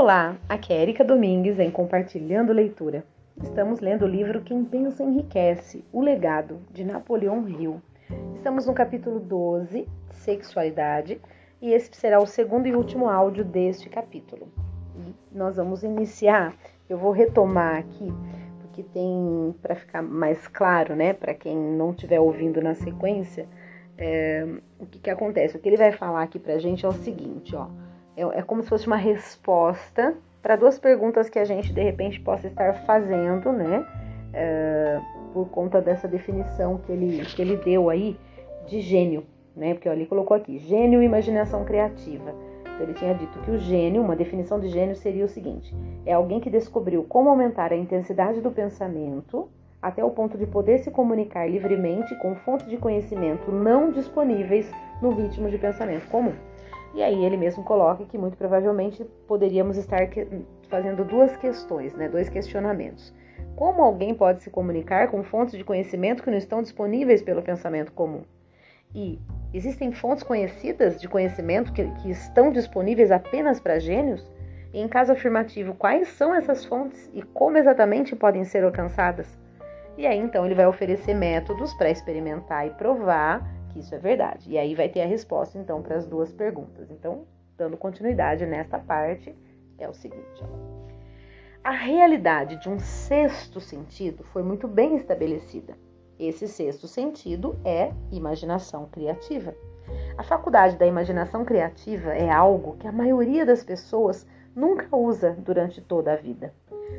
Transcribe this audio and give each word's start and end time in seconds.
Olá, 0.00 0.36
aqui 0.48 0.72
é 0.72 0.80
Erika 0.80 1.02
Domingues 1.02 1.58
em 1.58 1.72
Compartilhando 1.72 2.52
Leitura. 2.52 3.04
Estamos 3.42 3.80
lendo 3.80 4.04
o 4.04 4.08
livro 4.08 4.42
Quem 4.42 4.64
Pensa 4.64 5.02
Enriquece, 5.02 5.84
O 5.92 6.00
Legado, 6.00 6.60
de 6.72 6.84
Napoleão 6.84 7.48
Hill. 7.48 7.82
Estamos 8.36 8.64
no 8.64 8.72
capítulo 8.72 9.18
12, 9.18 9.88
Sexualidade, 10.12 11.20
e 11.60 11.72
esse 11.72 11.90
será 11.96 12.20
o 12.20 12.26
segundo 12.26 12.68
e 12.68 12.76
último 12.76 13.08
áudio 13.08 13.44
deste 13.44 13.88
capítulo. 13.88 14.46
E 14.94 15.36
nós 15.36 15.56
vamos 15.56 15.82
iniciar, 15.82 16.54
eu 16.88 16.96
vou 16.96 17.10
retomar 17.10 17.78
aqui, 17.78 18.14
porque 18.60 18.84
tem, 18.84 19.52
para 19.60 19.74
ficar 19.74 20.00
mais 20.00 20.46
claro, 20.46 20.94
né, 20.94 21.12
para 21.12 21.34
quem 21.34 21.56
não 21.56 21.90
estiver 21.90 22.20
ouvindo 22.20 22.62
na 22.62 22.76
sequência, 22.76 23.48
é, 23.98 24.46
o 24.78 24.86
que, 24.86 25.00
que 25.00 25.10
acontece. 25.10 25.56
O 25.56 25.58
que 25.58 25.68
ele 25.68 25.76
vai 25.76 25.90
falar 25.90 26.22
aqui 26.22 26.38
pra 26.38 26.56
gente 26.60 26.86
é 26.86 26.88
o 26.88 26.92
seguinte, 26.92 27.56
ó 27.56 27.66
é, 28.18 28.40
é 28.40 28.42
como 28.42 28.62
se 28.62 28.68
fosse 28.68 28.86
uma 28.86 28.96
resposta 28.96 30.14
para 30.42 30.56
duas 30.56 30.78
perguntas 30.78 31.30
que 31.30 31.38
a 31.38 31.44
gente 31.44 31.72
de 31.72 31.82
repente 31.82 32.20
possa 32.20 32.48
estar 32.48 32.74
fazendo, 32.84 33.52
né? 33.52 33.86
É, 34.32 35.00
por 35.32 35.48
conta 35.48 35.80
dessa 35.80 36.08
definição 36.08 36.78
que 36.78 36.92
ele, 36.92 37.24
que 37.24 37.40
ele 37.40 37.56
deu 37.56 37.88
aí 37.88 38.18
de 38.66 38.80
gênio, 38.80 39.24
né? 39.56 39.74
Porque 39.74 39.88
ó, 39.88 39.92
ele 39.92 40.06
colocou 40.06 40.36
aqui 40.36 40.58
gênio 40.58 41.02
e 41.02 41.06
imaginação 41.06 41.64
criativa. 41.64 42.34
Então, 42.62 42.82
ele 42.82 42.94
tinha 42.94 43.14
dito 43.14 43.38
que 43.40 43.50
o 43.50 43.58
gênio, 43.58 44.02
uma 44.02 44.14
definição 44.14 44.60
de 44.60 44.68
gênio 44.68 44.94
seria 44.94 45.24
o 45.24 45.28
seguinte: 45.28 45.74
é 46.04 46.12
alguém 46.12 46.40
que 46.40 46.50
descobriu 46.50 47.04
como 47.04 47.30
aumentar 47.30 47.72
a 47.72 47.76
intensidade 47.76 48.40
do 48.40 48.50
pensamento 48.50 49.48
até 49.80 50.04
o 50.04 50.10
ponto 50.10 50.36
de 50.36 50.46
poder 50.46 50.78
se 50.78 50.90
comunicar 50.90 51.48
livremente 51.48 52.14
com 52.16 52.34
fontes 52.34 52.68
de 52.68 52.76
conhecimento 52.76 53.52
não 53.52 53.92
disponíveis 53.92 54.68
no 55.00 55.10
ritmo 55.10 55.48
de 55.48 55.58
pensamento 55.58 56.08
comum. 56.08 56.34
E 56.94 57.02
aí 57.02 57.24
ele 57.24 57.36
mesmo 57.36 57.62
coloca 57.62 58.04
que 58.04 58.16
muito 58.16 58.36
provavelmente 58.36 59.04
poderíamos 59.26 59.76
estar 59.76 60.08
fazendo 60.68 61.04
duas 61.04 61.36
questões, 61.36 61.94
né, 61.94 62.08
dois 62.08 62.28
questionamentos. 62.28 63.14
Como 63.54 63.82
alguém 63.82 64.14
pode 64.14 64.42
se 64.42 64.50
comunicar 64.50 65.08
com 65.08 65.22
fontes 65.22 65.56
de 65.56 65.64
conhecimento 65.64 66.22
que 66.22 66.30
não 66.30 66.38
estão 66.38 66.62
disponíveis 66.62 67.22
pelo 67.22 67.42
pensamento 67.42 67.92
comum? 67.92 68.22
E 68.94 69.18
existem 69.52 69.92
fontes 69.92 70.22
conhecidas 70.22 71.00
de 71.00 71.08
conhecimento 71.08 71.72
que, 71.72 71.84
que 72.02 72.10
estão 72.10 72.50
disponíveis 72.50 73.10
apenas 73.10 73.60
para 73.60 73.78
gênios? 73.78 74.30
E 74.72 74.80
em 74.80 74.88
caso 74.88 75.12
afirmativo, 75.12 75.74
quais 75.74 76.08
são 76.08 76.34
essas 76.34 76.64
fontes 76.64 77.10
e 77.12 77.22
como 77.22 77.58
exatamente 77.58 78.14
podem 78.14 78.44
ser 78.44 78.64
alcançadas? 78.64 79.38
E 79.96 80.06
aí 80.06 80.18
então 80.18 80.46
ele 80.46 80.54
vai 80.54 80.66
oferecer 80.66 81.14
métodos 81.14 81.74
para 81.74 81.90
experimentar 81.90 82.66
e 82.66 82.70
provar 82.70 83.57
isso 83.78 83.94
é 83.94 83.98
verdade. 83.98 84.50
E 84.50 84.58
aí 84.58 84.74
vai 84.74 84.88
ter 84.88 85.02
a 85.02 85.06
resposta 85.06 85.58
então 85.58 85.82
para 85.82 85.96
as 85.96 86.06
duas 86.06 86.32
perguntas. 86.32 86.90
Então, 86.90 87.26
dando 87.56 87.76
continuidade 87.76 88.46
nesta 88.46 88.78
parte, 88.78 89.34
é 89.78 89.88
o 89.88 89.94
seguinte: 89.94 90.42
ó. 90.42 90.46
a 91.64 91.70
realidade 91.70 92.56
de 92.56 92.68
um 92.68 92.78
sexto 92.78 93.60
sentido 93.60 94.24
foi 94.24 94.42
muito 94.42 94.66
bem 94.66 94.96
estabelecida. 94.96 95.76
Esse 96.18 96.48
sexto 96.48 96.88
sentido 96.88 97.56
é 97.64 97.92
imaginação 98.10 98.86
criativa. 98.86 99.54
A 100.16 100.22
faculdade 100.22 100.76
da 100.76 100.86
imaginação 100.86 101.44
criativa 101.44 102.12
é 102.12 102.28
algo 102.28 102.76
que 102.76 102.88
a 102.88 102.92
maioria 102.92 103.46
das 103.46 103.62
pessoas 103.62 104.26
nunca 104.54 104.94
usa 104.96 105.36
durante 105.38 105.80
toda 105.80 106.12
a 106.12 106.16
vida. 106.16 106.52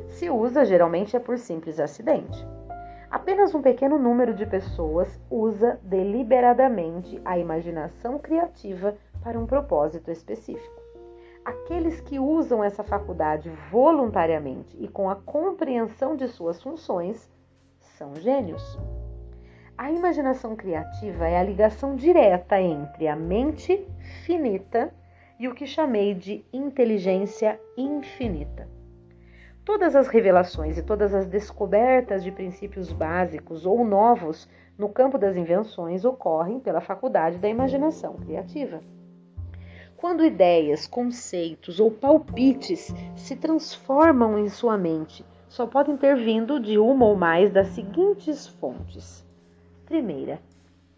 Se 0.08 0.30
usa, 0.30 0.64
geralmente 0.64 1.14
é 1.14 1.20
por 1.20 1.38
simples 1.38 1.78
acidente. 1.78 2.46
Apenas 3.10 3.52
um 3.56 3.60
pequeno 3.60 3.98
número 3.98 4.32
de 4.32 4.46
pessoas 4.46 5.20
usa 5.28 5.80
deliberadamente 5.82 7.20
a 7.24 7.36
imaginação 7.36 8.20
criativa 8.20 8.96
para 9.20 9.36
um 9.36 9.46
propósito 9.46 10.12
específico. 10.12 10.80
Aqueles 11.44 12.00
que 12.00 12.20
usam 12.20 12.62
essa 12.62 12.84
faculdade 12.84 13.50
voluntariamente 13.68 14.76
e 14.78 14.86
com 14.86 15.10
a 15.10 15.16
compreensão 15.16 16.14
de 16.14 16.28
suas 16.28 16.62
funções 16.62 17.28
são 17.80 18.14
gênios. 18.14 18.78
A 19.76 19.90
imaginação 19.90 20.54
criativa 20.54 21.26
é 21.26 21.36
a 21.36 21.42
ligação 21.42 21.96
direta 21.96 22.60
entre 22.60 23.08
a 23.08 23.16
mente 23.16 23.88
finita 24.24 24.94
e 25.36 25.48
o 25.48 25.54
que 25.54 25.66
chamei 25.66 26.14
de 26.14 26.44
inteligência 26.52 27.58
infinita. 27.76 28.68
Todas 29.72 29.94
as 29.94 30.08
revelações 30.08 30.76
e 30.76 30.82
todas 30.82 31.14
as 31.14 31.28
descobertas 31.28 32.24
de 32.24 32.32
princípios 32.32 32.90
básicos 32.90 33.64
ou 33.64 33.84
novos 33.84 34.48
no 34.76 34.88
campo 34.88 35.16
das 35.16 35.36
invenções 35.36 36.04
ocorrem 36.04 36.58
pela 36.58 36.80
faculdade 36.80 37.38
da 37.38 37.48
imaginação 37.48 38.14
criativa. 38.14 38.80
Quando 39.96 40.24
ideias, 40.24 40.88
conceitos 40.88 41.78
ou 41.78 41.88
palpites 41.88 42.92
se 43.14 43.36
transformam 43.36 44.40
em 44.40 44.48
sua 44.48 44.76
mente, 44.76 45.24
só 45.48 45.68
podem 45.68 45.96
ter 45.96 46.16
vindo 46.16 46.58
de 46.58 46.76
uma 46.76 47.06
ou 47.06 47.14
mais 47.14 47.52
das 47.52 47.68
seguintes 47.68 48.48
fontes. 48.48 49.24
Primeira, 49.86 50.40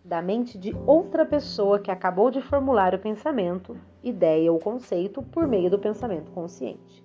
da 0.03 0.23
mente 0.23 0.57
de 0.57 0.75
outra 0.87 1.27
pessoa 1.27 1.79
que 1.79 1.91
acabou 1.91 2.31
de 2.31 2.41
formular 2.41 2.95
o 2.95 2.99
pensamento, 2.99 3.77
ideia 4.03 4.51
ou 4.51 4.59
conceito 4.59 5.23
por 5.23 5.47
meio 5.47 5.69
do 5.69 5.79
pensamento 5.79 6.31
consciente. 6.31 7.05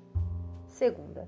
Segunda, 0.65 1.27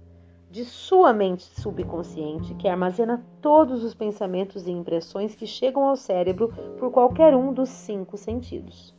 de 0.49 0.65
sua 0.65 1.13
mente 1.13 1.43
subconsciente, 1.43 2.55
que 2.55 2.67
armazena 2.67 3.23
todos 3.41 3.83
os 3.83 3.93
pensamentos 3.93 4.67
e 4.67 4.71
impressões 4.71 5.35
que 5.35 5.45
chegam 5.45 5.85
ao 5.85 5.95
cérebro 5.95 6.51
por 6.79 6.91
qualquer 6.91 7.35
um 7.35 7.53
dos 7.53 7.69
cinco 7.69 8.17
sentidos. 8.17 8.95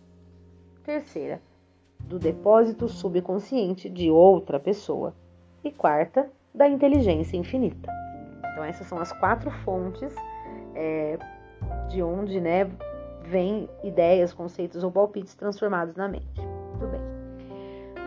Terceira, 0.85 1.43
do 1.99 2.19
depósito 2.19 2.89
subconsciente 2.89 3.89
de 3.89 4.11
outra 4.11 4.61
pessoa. 4.61 5.15
E 5.63 5.71
quarta, 5.71 6.31
da 6.55 6.69
inteligência 6.69 7.37
infinita. 7.37 7.93
Então, 8.53 8.65
essas 8.65 8.87
são 8.87 8.99
as 8.99 9.13
quatro 9.13 9.51
fontes 9.65 10.15
é, 10.75 11.19
de 11.89 12.03
onde 12.03 12.41
né, 12.41 12.65
vêm 13.23 13.69
ideias, 13.85 14.33
conceitos 14.33 14.83
ou 14.83 14.91
palpites 14.91 15.35
transformados 15.35 15.95
na 15.97 16.09
mente. 16.09 16.50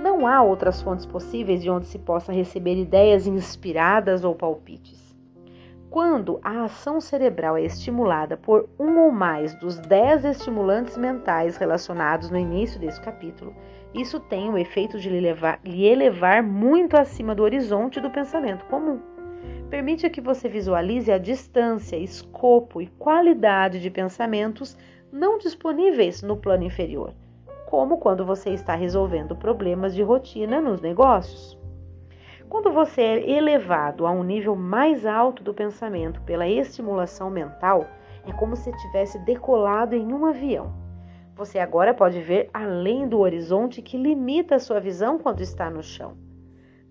Não 0.04 0.28
há 0.28 0.44
outras 0.44 0.82
fontes 0.82 1.06
possíveis 1.06 1.64
de 1.64 1.70
onde 1.70 1.86
se 1.86 1.98
possa 1.98 2.34
receber 2.34 2.76
ideias 2.76 3.26
inspiradas 3.26 4.26
ou 4.26 4.36
palpites. 4.36 5.16
Quando 5.90 6.42
a 6.44 6.66
ação 6.66 7.00
cerebral 7.00 7.56
é 7.56 7.64
estimulada 7.64 8.36
por 8.36 8.68
um 8.78 9.00
ou 9.00 9.14
mais 9.14 9.56
dos 9.56 9.80
dez 9.80 10.26
estimulantes 10.26 10.98
mentais 10.98 11.56
relacionados 11.56 12.30
no 12.30 12.38
início 12.38 12.78
desse 12.82 13.00
capítulo, 13.00 13.56
isso 13.94 14.20
tem 14.20 14.50
o 14.50 14.58
efeito 14.58 15.00
de 15.00 15.10
lhe, 15.10 15.22
lhe 15.64 15.86
elevar 15.86 16.44
muito 16.44 16.98
acima 16.98 17.34
do 17.34 17.42
horizonte 17.42 18.02
do 18.02 18.12
pensamento 18.12 18.66
comum. 18.66 19.00
Permite 19.70 20.10
que 20.10 20.20
você 20.20 20.50
visualize 20.50 21.10
a 21.14 21.18
distância, 21.18 21.96
escopo 21.96 22.82
e 22.82 22.88
qualidade 23.00 23.80
de 23.80 23.90
pensamentos 23.90 24.78
não 25.10 25.38
disponíveis 25.38 26.22
no 26.22 26.36
plano 26.36 26.66
inferior 26.66 27.14
como 27.74 27.98
quando 27.98 28.24
você 28.24 28.52
está 28.52 28.76
resolvendo 28.76 29.36
problemas 29.36 29.96
de 29.96 30.04
rotina 30.04 30.62
nos 30.62 30.80
negócios. 30.80 31.58
Quando 32.48 32.72
você 32.72 33.02
é 33.02 33.32
elevado 33.32 34.06
a 34.06 34.12
um 34.12 34.24
nível 34.24 34.56
mais 34.56 35.08
alto 35.08 35.44
do 35.44 35.56
pensamento 35.56 36.22
pela 36.22 36.48
estimulação 36.48 37.32
mental, 37.32 37.88
é 38.28 38.32
como 38.32 38.56
se 38.56 38.72
tivesse 38.78 39.18
decolado 39.26 39.96
em 39.96 40.14
um 40.14 40.24
avião. 40.28 40.72
Você 41.36 41.58
agora 41.58 41.96
pode 41.96 42.22
ver 42.22 42.48
além 42.54 43.08
do 43.08 43.18
horizonte 43.18 43.82
que 43.82 43.98
limita 43.98 44.54
a 44.54 44.60
sua 44.60 44.80
visão 44.80 45.18
quando 45.18 45.42
está 45.42 45.68
no 45.68 45.82
chão. 45.82 46.16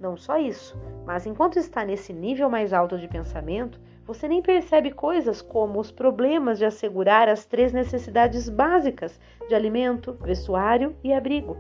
Não 0.01 0.17
só 0.17 0.37
isso, 0.37 0.77
mas 1.07 1.27
enquanto 1.27 1.61
está 1.61 1.85
nesse 1.85 2.13
nível 2.13 2.51
mais 2.51 2.73
alto 2.73 2.99
de 2.99 3.07
pensamento, 3.07 3.81
você 4.05 4.27
nem 4.27 4.43
percebe 4.43 4.91
coisas 4.91 5.41
como 5.41 5.79
os 5.79 5.93
problemas 5.93 6.59
de 6.59 6.65
assegurar 6.65 7.29
as 7.29 7.47
três 7.47 7.73
necessidades 7.73 8.49
básicas 8.49 9.19
de 9.49 9.55
alimento, 9.55 10.17
vestuário 10.21 10.97
e 11.05 11.13
abrigo. 11.13 11.57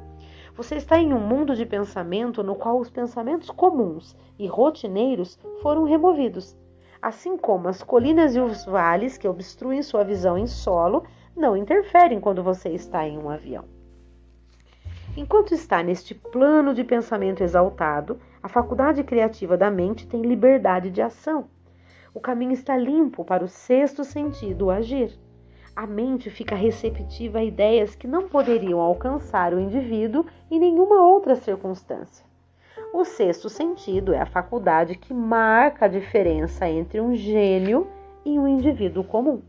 Você 0.56 0.74
está 0.74 0.98
em 0.98 1.14
um 1.14 1.20
mundo 1.20 1.54
de 1.54 1.64
pensamento 1.64 2.42
no 2.42 2.56
qual 2.56 2.78
os 2.78 2.90
pensamentos 2.90 3.48
comuns 3.50 4.16
e 4.38 4.46
rotineiros 4.46 5.38
foram 5.62 5.84
removidos, 5.84 6.56
assim 7.00 7.36
como 7.36 7.68
as 7.68 7.82
colinas 7.82 8.34
e 8.34 8.40
os 8.40 8.64
vales 8.64 9.16
que 9.16 9.28
obstruem 9.28 9.82
sua 9.82 10.04
visão 10.04 10.36
em 10.36 10.46
solo 10.46 11.04
não 11.34 11.56
interferem 11.56 12.20
quando 12.20 12.42
você 12.42 12.70
está 12.70 13.06
em 13.06 13.16
um 13.16 13.30
avião. 13.30 13.64
Enquanto 15.16 15.54
está 15.54 15.82
neste 15.82 16.14
plano 16.14 16.74
de 16.74 16.82
pensamento 16.82 17.42
exaltado, 17.42 18.18
a 18.42 18.48
faculdade 18.48 19.04
criativa 19.04 19.56
da 19.56 19.70
mente 19.70 20.06
tem 20.06 20.22
liberdade 20.22 20.90
de 20.90 21.00
ação 21.00 21.48
o 22.14 22.20
caminho 22.20 22.52
está 22.52 22.76
limpo 22.76 23.24
para 23.24 23.44
o 23.44 23.48
sexto 23.48 24.04
sentido, 24.04 24.70
agir. 24.70 25.18
A 25.74 25.86
mente 25.86 26.28
fica 26.28 26.54
receptiva 26.54 27.38
a 27.38 27.44
ideias 27.44 27.94
que 27.94 28.06
não 28.06 28.28
poderiam 28.28 28.78
alcançar 28.78 29.54
o 29.54 29.60
indivíduo 29.60 30.26
em 30.50 30.60
nenhuma 30.60 31.06
outra 31.06 31.34
circunstância. 31.34 32.26
O 32.92 33.04
sexto 33.04 33.48
sentido 33.48 34.12
é 34.12 34.20
a 34.20 34.26
faculdade 34.26 34.96
que 34.96 35.14
marca 35.14 35.86
a 35.86 35.88
diferença 35.88 36.68
entre 36.68 37.00
um 37.00 37.14
gênio 37.14 37.86
e 38.24 38.38
um 38.38 38.46
indivíduo 38.46 39.02
comum. 39.02 39.40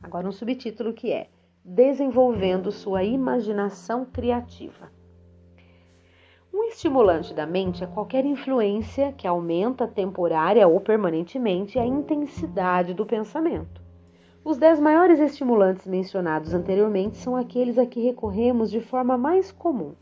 Agora, 0.00 0.28
um 0.28 0.32
subtítulo 0.32 0.92
que 0.92 1.12
é 1.12 1.28
Desenvolvendo 1.64 2.72
sua 2.72 3.02
imaginação 3.02 4.06
criativa. 4.06 4.90
Um 6.52 6.64
estimulante 6.64 7.34
da 7.34 7.46
mente 7.46 7.84
é 7.84 7.86
qualquer 7.86 8.24
influência 8.24 9.12
que 9.12 9.26
aumenta 9.26 9.86
temporária 9.86 10.66
ou 10.66 10.80
permanentemente 10.80 11.78
a 11.78 11.84
intensidade 11.84 12.94
do 12.94 13.04
pensamento. 13.04 13.82
Os 14.42 14.56
dez 14.56 14.80
maiores 14.80 15.20
estimulantes 15.20 15.86
mencionados 15.86 16.54
anteriormente 16.54 17.18
são 17.18 17.36
aqueles 17.36 17.76
a 17.76 17.84
que 17.84 18.00
recorremos 18.00 18.70
de 18.70 18.80
forma 18.80 19.18
mais 19.18 19.52
comum. 19.52 19.92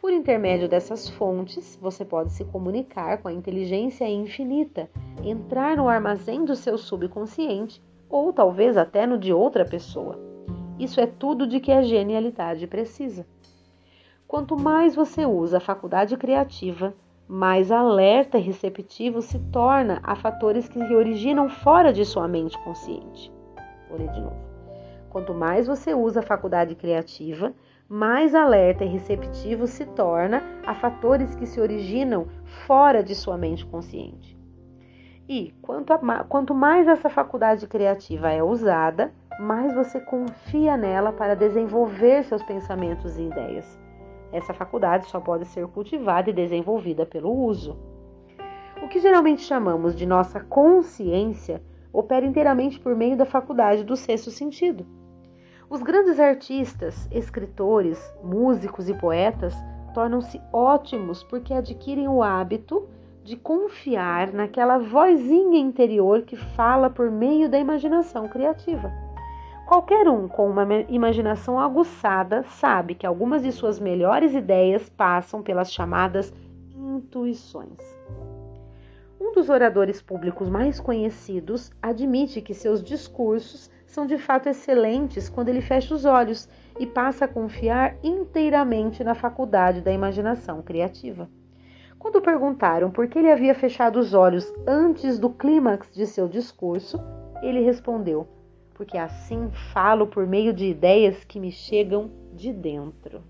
Por 0.00 0.12
intermédio 0.12 0.68
dessas 0.68 1.08
fontes, 1.08 1.78
você 1.80 2.04
pode 2.04 2.32
se 2.32 2.44
comunicar 2.44 3.18
com 3.18 3.28
a 3.28 3.32
inteligência 3.32 4.08
infinita, 4.08 4.90
entrar 5.22 5.76
no 5.76 5.88
armazém 5.88 6.44
do 6.44 6.56
seu 6.56 6.76
subconsciente 6.76 7.80
ou 8.10 8.32
talvez 8.32 8.76
até 8.76 9.06
no 9.06 9.16
de 9.16 9.32
outra 9.32 9.64
pessoa. 9.64 10.18
Isso 10.78 11.00
é 11.00 11.06
tudo 11.06 11.46
de 11.46 11.60
que 11.60 11.70
a 11.70 11.82
genialidade 11.82 12.66
precisa. 12.66 13.26
Quanto 14.28 14.60
mais 14.60 14.94
você 14.94 15.24
usa 15.24 15.56
a 15.56 15.60
faculdade 15.60 16.14
criativa, 16.18 16.92
mais 17.26 17.72
alerta 17.72 18.36
e 18.36 18.42
receptivo 18.42 19.22
se 19.22 19.38
torna 19.50 20.00
a 20.02 20.14
fatores 20.14 20.68
que 20.68 20.86
se 20.86 20.94
originam 20.94 21.48
fora 21.48 21.94
de 21.94 22.04
sua 22.04 22.28
mente 22.28 22.62
consciente. 22.62 23.32
Vou 23.88 23.98
ler 23.98 24.10
de 24.10 24.20
novo. 24.20 24.36
Quanto 25.08 25.32
mais 25.32 25.66
você 25.66 25.94
usa 25.94 26.20
a 26.20 26.22
faculdade 26.22 26.74
criativa, 26.74 27.54
mais 27.88 28.34
alerta 28.34 28.84
e 28.84 28.88
receptivo 28.88 29.66
se 29.66 29.86
torna 29.86 30.42
a 30.66 30.74
fatores 30.74 31.34
que 31.34 31.46
se 31.46 31.58
originam 31.58 32.26
fora 32.66 33.02
de 33.02 33.14
sua 33.14 33.38
mente 33.38 33.64
consciente. 33.64 34.36
E 35.26 35.54
quanto, 35.62 35.94
a, 35.94 36.24
quanto 36.24 36.54
mais 36.54 36.86
essa 36.86 37.08
faculdade 37.08 37.66
criativa 37.66 38.30
é 38.30 38.42
usada, 38.42 39.10
mais 39.40 39.74
você 39.74 39.98
confia 39.98 40.76
nela 40.76 41.14
para 41.14 41.34
desenvolver 41.34 42.24
seus 42.24 42.42
pensamentos 42.42 43.16
e 43.16 43.22
ideias. 43.22 43.87
Essa 44.32 44.52
faculdade 44.52 45.06
só 45.06 45.20
pode 45.20 45.46
ser 45.46 45.66
cultivada 45.68 46.30
e 46.30 46.32
desenvolvida 46.32 47.06
pelo 47.06 47.32
uso. 47.32 47.76
O 48.82 48.88
que 48.88 49.00
geralmente 49.00 49.42
chamamos 49.42 49.94
de 49.96 50.06
nossa 50.06 50.40
consciência 50.40 51.62
opera 51.92 52.26
inteiramente 52.26 52.78
por 52.78 52.94
meio 52.94 53.16
da 53.16 53.24
faculdade 53.24 53.84
do 53.84 53.96
sexto 53.96 54.30
sentido. 54.30 54.86
Os 55.70 55.82
grandes 55.82 56.18
artistas, 56.18 57.08
escritores, 57.10 57.98
músicos 58.22 58.88
e 58.88 58.94
poetas 58.94 59.54
tornam-se 59.92 60.40
ótimos 60.52 61.22
porque 61.24 61.52
adquirem 61.52 62.08
o 62.08 62.22
hábito 62.22 62.88
de 63.24 63.36
confiar 63.36 64.32
naquela 64.32 64.78
vozinha 64.78 65.58
interior 65.58 66.22
que 66.22 66.36
fala 66.36 66.88
por 66.88 67.10
meio 67.10 67.48
da 67.48 67.58
imaginação 67.58 68.28
criativa. 68.28 68.90
Qualquer 69.68 70.08
um 70.08 70.26
com 70.26 70.48
uma 70.48 70.66
imaginação 70.88 71.60
aguçada 71.60 72.42
sabe 72.42 72.94
que 72.94 73.06
algumas 73.06 73.42
de 73.42 73.52
suas 73.52 73.78
melhores 73.78 74.32
ideias 74.32 74.88
passam 74.88 75.42
pelas 75.42 75.70
chamadas 75.70 76.32
intuições. 76.74 77.76
Um 79.20 79.30
dos 79.34 79.50
oradores 79.50 80.00
públicos 80.00 80.48
mais 80.48 80.80
conhecidos 80.80 81.70
admite 81.82 82.40
que 82.40 82.54
seus 82.54 82.82
discursos 82.82 83.70
são 83.86 84.06
de 84.06 84.16
fato 84.16 84.48
excelentes 84.48 85.28
quando 85.28 85.50
ele 85.50 85.60
fecha 85.60 85.94
os 85.94 86.06
olhos 86.06 86.48
e 86.78 86.86
passa 86.86 87.26
a 87.26 87.28
confiar 87.28 87.94
inteiramente 88.02 89.04
na 89.04 89.14
faculdade 89.14 89.82
da 89.82 89.92
imaginação 89.92 90.62
criativa. 90.62 91.28
Quando 91.98 92.22
perguntaram 92.22 92.90
por 92.90 93.06
que 93.06 93.18
ele 93.18 93.30
havia 93.30 93.54
fechado 93.54 93.98
os 93.98 94.14
olhos 94.14 94.50
antes 94.66 95.18
do 95.18 95.28
clímax 95.28 95.94
de 95.94 96.06
seu 96.06 96.26
discurso, 96.26 96.98
ele 97.42 97.60
respondeu: 97.60 98.37
porque 98.78 98.96
assim 98.96 99.50
falo 99.72 100.06
por 100.06 100.24
meio 100.24 100.52
de 100.52 100.64
ideias 100.64 101.24
que 101.24 101.40
me 101.40 101.50
chegam 101.50 102.12
de 102.32 102.52
dentro. 102.52 103.24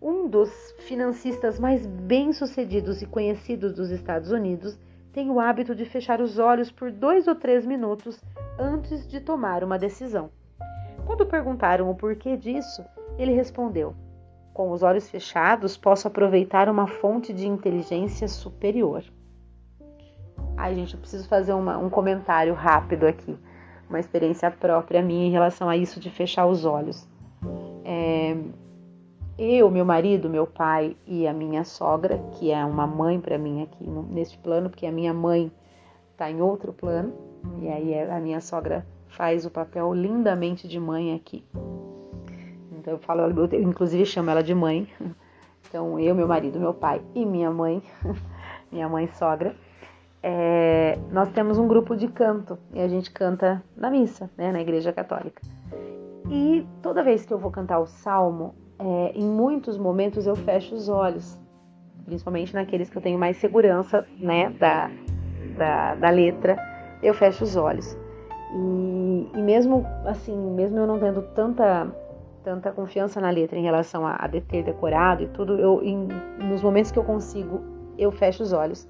Um 0.00 0.28
dos 0.28 0.50
financistas 0.80 1.58
mais 1.58 1.86
bem-sucedidos 1.86 3.00
e 3.00 3.06
conhecidos 3.06 3.72
dos 3.72 3.90
Estados 3.90 4.30
Unidos 4.30 4.78
tem 5.14 5.30
o 5.30 5.40
hábito 5.40 5.74
de 5.74 5.86
fechar 5.86 6.20
os 6.20 6.38
olhos 6.38 6.70
por 6.70 6.92
dois 6.92 7.26
ou 7.26 7.34
três 7.34 7.64
minutos 7.64 8.22
antes 8.58 9.08
de 9.08 9.18
tomar 9.18 9.64
uma 9.64 9.78
decisão. 9.78 10.28
Quando 11.06 11.24
perguntaram 11.24 11.90
o 11.90 11.94
porquê 11.94 12.36
disso, 12.36 12.84
ele 13.16 13.32
respondeu: 13.32 13.94
Com 14.52 14.72
os 14.72 14.82
olhos 14.82 15.08
fechados, 15.08 15.74
posso 15.74 16.06
aproveitar 16.06 16.68
uma 16.68 16.86
fonte 16.86 17.32
de 17.32 17.48
inteligência 17.48 18.28
superior. 18.28 19.02
Ai, 20.54 20.74
gente, 20.74 20.92
eu 20.92 21.00
preciso 21.00 21.26
fazer 21.26 21.54
uma, 21.54 21.78
um 21.78 21.88
comentário 21.88 22.52
rápido 22.52 23.06
aqui 23.06 23.38
uma 23.88 24.00
experiência 24.00 24.50
própria 24.50 25.02
minha 25.02 25.26
em 25.26 25.30
relação 25.30 25.68
a 25.68 25.76
isso 25.76 26.00
de 26.00 26.10
fechar 26.10 26.46
os 26.46 26.64
olhos. 26.64 27.08
É, 27.84 28.36
eu, 29.38 29.70
meu 29.70 29.84
marido, 29.84 30.30
meu 30.30 30.46
pai 30.46 30.96
e 31.06 31.26
a 31.26 31.32
minha 31.32 31.62
sogra, 31.62 32.18
que 32.32 32.50
é 32.50 32.64
uma 32.64 32.86
mãe 32.86 33.20
para 33.20 33.36
mim 33.36 33.62
aqui 33.62 33.86
neste 34.10 34.38
plano, 34.38 34.70
porque 34.70 34.86
a 34.86 34.92
minha 34.92 35.12
mãe 35.12 35.52
está 36.12 36.30
em 36.30 36.40
outro 36.40 36.72
plano, 36.72 37.12
e 37.60 37.68
aí 37.68 37.92
é, 37.92 38.10
a 38.10 38.18
minha 38.18 38.40
sogra 38.40 38.86
faz 39.08 39.44
o 39.44 39.50
papel 39.50 39.92
lindamente 39.92 40.66
de 40.66 40.80
mãe 40.80 41.14
aqui. 41.14 41.44
Então 42.72 42.94
eu 42.94 42.98
falo, 42.98 43.22
eu 43.22 43.62
inclusive 43.62 44.06
chamo 44.06 44.30
ela 44.30 44.42
de 44.42 44.54
mãe. 44.54 44.88
Então 45.68 45.98
eu, 45.98 46.14
meu 46.14 46.28
marido, 46.28 46.60
meu 46.60 46.72
pai 46.72 47.02
e 47.12 47.26
minha 47.26 47.50
mãe, 47.50 47.82
minha 48.70 48.88
mãe 48.88 49.08
sogra, 49.08 49.54
é, 50.28 50.98
nós 51.12 51.28
temos 51.28 51.56
um 51.56 51.68
grupo 51.68 51.94
de 51.94 52.08
canto 52.08 52.58
e 52.74 52.80
a 52.80 52.88
gente 52.88 53.12
canta 53.12 53.62
na 53.76 53.88
missa, 53.88 54.28
né, 54.36 54.50
na 54.50 54.60
Igreja 54.60 54.92
Católica. 54.92 55.40
E 56.28 56.66
toda 56.82 57.04
vez 57.04 57.24
que 57.24 57.32
eu 57.32 57.38
vou 57.38 57.52
cantar 57.52 57.78
o 57.78 57.86
salmo, 57.86 58.52
é, 58.76 59.12
em 59.14 59.24
muitos 59.24 59.78
momentos 59.78 60.26
eu 60.26 60.34
fecho 60.34 60.74
os 60.74 60.88
olhos, 60.88 61.40
principalmente 62.04 62.52
naqueles 62.52 62.90
que 62.90 62.98
eu 62.98 63.02
tenho 63.02 63.16
mais 63.16 63.36
segurança 63.36 64.04
né, 64.18 64.50
da, 64.50 64.90
da, 65.56 65.94
da 65.94 66.10
letra, 66.10 66.56
eu 67.04 67.14
fecho 67.14 67.44
os 67.44 67.54
olhos. 67.54 67.96
E, 68.52 69.30
e, 69.32 69.40
mesmo 69.40 69.86
assim, 70.06 70.36
mesmo 70.36 70.76
eu 70.76 70.88
não 70.88 70.98
tendo 70.98 71.22
tanta 71.34 71.86
tanta 72.42 72.70
confiança 72.70 73.20
na 73.20 73.30
letra 73.30 73.58
em 73.58 73.62
relação 73.62 74.06
a, 74.06 74.14
a 74.14 74.28
ter 74.28 74.62
decorado 74.62 75.22
e 75.22 75.26
tudo, 75.28 75.58
eu 75.58 75.82
em, 75.82 76.08
nos 76.48 76.62
momentos 76.62 76.92
que 76.92 76.98
eu 76.98 77.02
consigo, 77.04 77.60
eu 77.96 78.10
fecho 78.10 78.42
os 78.42 78.52
olhos. 78.52 78.88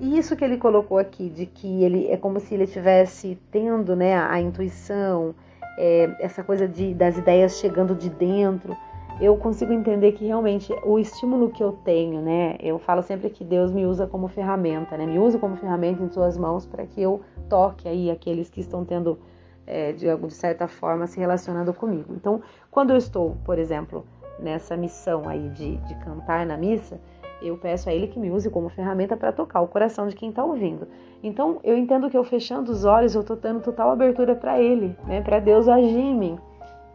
E 0.00 0.16
isso 0.16 0.34
que 0.34 0.42
ele 0.42 0.56
colocou 0.56 0.96
aqui, 0.96 1.28
de 1.28 1.44
que 1.44 1.84
ele 1.84 2.08
é 2.10 2.16
como 2.16 2.40
se 2.40 2.54
ele 2.54 2.64
estivesse 2.64 3.38
tendo 3.50 3.94
né, 3.94 4.16
a, 4.16 4.40
intuição, 4.40 5.34
é, 5.76 6.16
essa 6.20 6.42
coisa 6.42 6.66
de, 6.66 6.94
das 6.94 7.18
ideias 7.18 7.58
chegando 7.58 7.94
de 7.94 8.08
dentro, 8.08 8.74
eu 9.20 9.36
consigo 9.36 9.74
entender 9.74 10.12
que 10.12 10.24
realmente 10.24 10.74
o 10.82 10.98
estímulo 10.98 11.50
que 11.50 11.62
eu 11.62 11.72
tenho, 11.84 12.22
né? 12.22 12.56
Eu 12.60 12.78
falo 12.78 13.02
sempre 13.02 13.28
que 13.28 13.44
Deus 13.44 13.70
me 13.70 13.84
usa 13.84 14.06
como 14.06 14.26
ferramenta, 14.26 14.96
né? 14.96 15.04
Me 15.04 15.18
usa 15.18 15.38
como 15.38 15.54
ferramenta 15.56 16.02
em 16.02 16.08
suas 16.08 16.38
mãos 16.38 16.64
para 16.64 16.86
que 16.86 17.02
eu 17.02 17.20
toque 17.46 17.86
aí 17.86 18.10
aqueles 18.10 18.48
que 18.48 18.62
estão 18.62 18.82
tendo, 18.82 19.18
é, 19.66 19.92
de, 19.92 20.06
de 20.16 20.32
certa 20.32 20.66
forma, 20.66 21.06
se 21.06 21.20
relacionando 21.20 21.74
comigo. 21.74 22.14
Então, 22.14 22.40
quando 22.70 22.92
eu 22.92 22.96
estou, 22.96 23.36
por 23.44 23.58
exemplo, 23.58 24.06
nessa 24.38 24.74
missão 24.74 25.28
aí 25.28 25.50
de, 25.50 25.76
de 25.76 25.94
cantar 25.96 26.46
na 26.46 26.56
missa, 26.56 26.98
eu 27.42 27.56
peço 27.56 27.88
a 27.88 27.92
ele 27.92 28.06
que 28.06 28.18
me 28.18 28.30
use 28.30 28.50
como 28.50 28.68
ferramenta 28.68 29.16
para 29.16 29.32
tocar 29.32 29.60
o 29.60 29.68
coração 29.68 30.06
de 30.06 30.14
quem 30.14 30.30
está 30.30 30.44
ouvindo. 30.44 30.86
Então, 31.22 31.60
eu 31.62 31.76
entendo 31.76 32.10
que 32.10 32.16
eu 32.16 32.24
fechando 32.24 32.70
os 32.70 32.84
olhos, 32.84 33.14
eu 33.14 33.20
estou 33.20 33.36
dando 33.36 33.62
total 33.62 33.90
abertura 33.90 34.34
para 34.34 34.60
ele, 34.60 34.96
né, 35.06 35.20
para 35.20 35.38
Deus 35.38 35.68
agir 35.68 35.98
em 35.98 36.14
mim. 36.14 36.38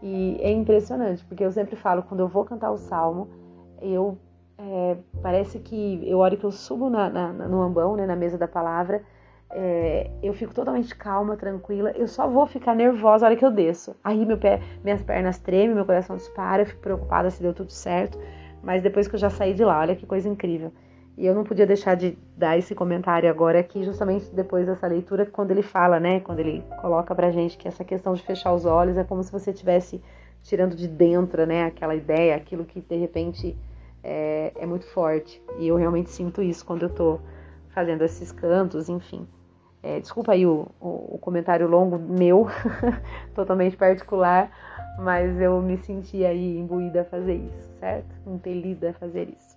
E 0.01 0.37
é 0.41 0.51
impressionante, 0.51 1.23
porque 1.25 1.43
eu 1.43 1.51
sempre 1.51 1.75
falo, 1.75 2.03
quando 2.03 2.19
eu 2.19 2.27
vou 2.27 2.43
cantar 2.43 2.71
o 2.71 2.77
salmo, 2.77 3.27
eu 3.81 4.17
é, 4.57 4.97
parece 5.21 5.59
que 5.59 6.01
eu 6.05 6.19
hora 6.19 6.35
que 6.35 6.43
eu 6.43 6.51
subo 6.51 6.89
na, 6.89 7.09
na, 7.09 7.33
no 7.33 7.61
ambão, 7.61 7.95
né, 7.95 8.05
na 8.05 8.15
mesa 8.15 8.37
da 8.37 8.47
palavra, 8.47 9.01
é, 9.49 10.09
eu 10.21 10.33
fico 10.33 10.53
totalmente 10.53 10.95
calma, 10.95 11.35
tranquila. 11.37 11.91
Eu 11.91 12.07
só 12.07 12.27
vou 12.27 12.45
ficar 12.45 12.75
nervosa 12.75 13.23
na 13.23 13.29
hora 13.29 13.35
que 13.35 13.45
eu 13.45 13.51
desço. 13.51 13.95
Aí 14.03 14.25
meu 14.25 14.37
pé, 14.37 14.61
minhas 14.83 15.01
pernas 15.01 15.39
tremem, 15.39 15.75
meu 15.75 15.85
coração 15.85 16.15
dispara, 16.15 16.63
eu 16.63 16.65
fico 16.65 16.81
preocupada 16.81 17.29
se 17.29 17.41
deu 17.41 17.53
tudo 17.53 17.71
certo 17.71 18.17
mas 18.65 18.81
depois 18.81 19.07
que 19.07 19.15
eu 19.15 19.19
já 19.19 19.29
saí 19.29 19.53
de 19.53 19.63
lá, 19.63 19.79
olha 19.79 19.95
que 19.95 20.05
coisa 20.07 20.27
incrível. 20.27 20.73
E 21.17 21.25
eu 21.25 21.33
não 21.33 21.43
podia 21.43 21.65
deixar 21.65 21.95
de 21.95 22.17
dar 22.35 22.57
esse 22.57 22.75
comentário 22.75 23.29
agora 23.29 23.59
aqui, 23.59 23.83
justamente 23.83 24.33
depois 24.33 24.65
dessa 24.65 24.87
leitura, 24.87 25.25
quando 25.25 25.51
ele 25.51 25.61
fala, 25.61 25.99
né, 25.99 26.19
quando 26.19 26.39
ele 26.39 26.61
coloca 26.81 27.15
pra 27.15 27.31
gente 27.31 27.57
que 27.57 27.67
essa 27.67 27.85
questão 27.85 28.13
de 28.13 28.23
fechar 28.23 28.53
os 28.53 28.65
olhos 28.65 28.97
é 28.97 29.03
como 29.03 29.23
se 29.23 29.31
você 29.31 29.51
estivesse 29.51 30.01
tirando 30.43 30.75
de 30.75 30.87
dentro, 30.87 31.45
né, 31.45 31.65
aquela 31.65 31.95
ideia, 31.95 32.35
aquilo 32.35 32.65
que 32.65 32.81
de 32.81 32.95
repente 32.97 33.55
é, 34.03 34.51
é 34.55 34.65
muito 34.65 34.85
forte. 34.87 35.41
E 35.59 35.67
eu 35.67 35.75
realmente 35.75 36.09
sinto 36.09 36.41
isso 36.41 36.65
quando 36.65 36.83
eu 36.83 36.89
tô 36.89 37.19
fazendo 37.69 38.03
esses 38.03 38.31
cantos, 38.31 38.89
enfim. 38.89 39.27
É, 39.85 39.99
desculpa 39.99 40.31
aí 40.31 40.47
o, 40.47 40.67
o, 40.81 41.13
o 41.13 41.17
comentário 41.19 41.67
longo 41.67 41.99
meu, 41.99 42.47
totalmente 43.35 43.77
particular, 43.77 44.49
mas 44.97 45.39
eu 45.39 45.61
me 45.61 45.77
senti 45.77 46.25
aí 46.25 46.57
imbuída 46.57 47.01
a 47.01 47.05
fazer 47.05 47.35
isso, 47.35 47.71
certo? 47.79 48.07
Impelida 48.25 48.89
a 48.89 48.93
fazer 48.93 49.29
isso. 49.29 49.55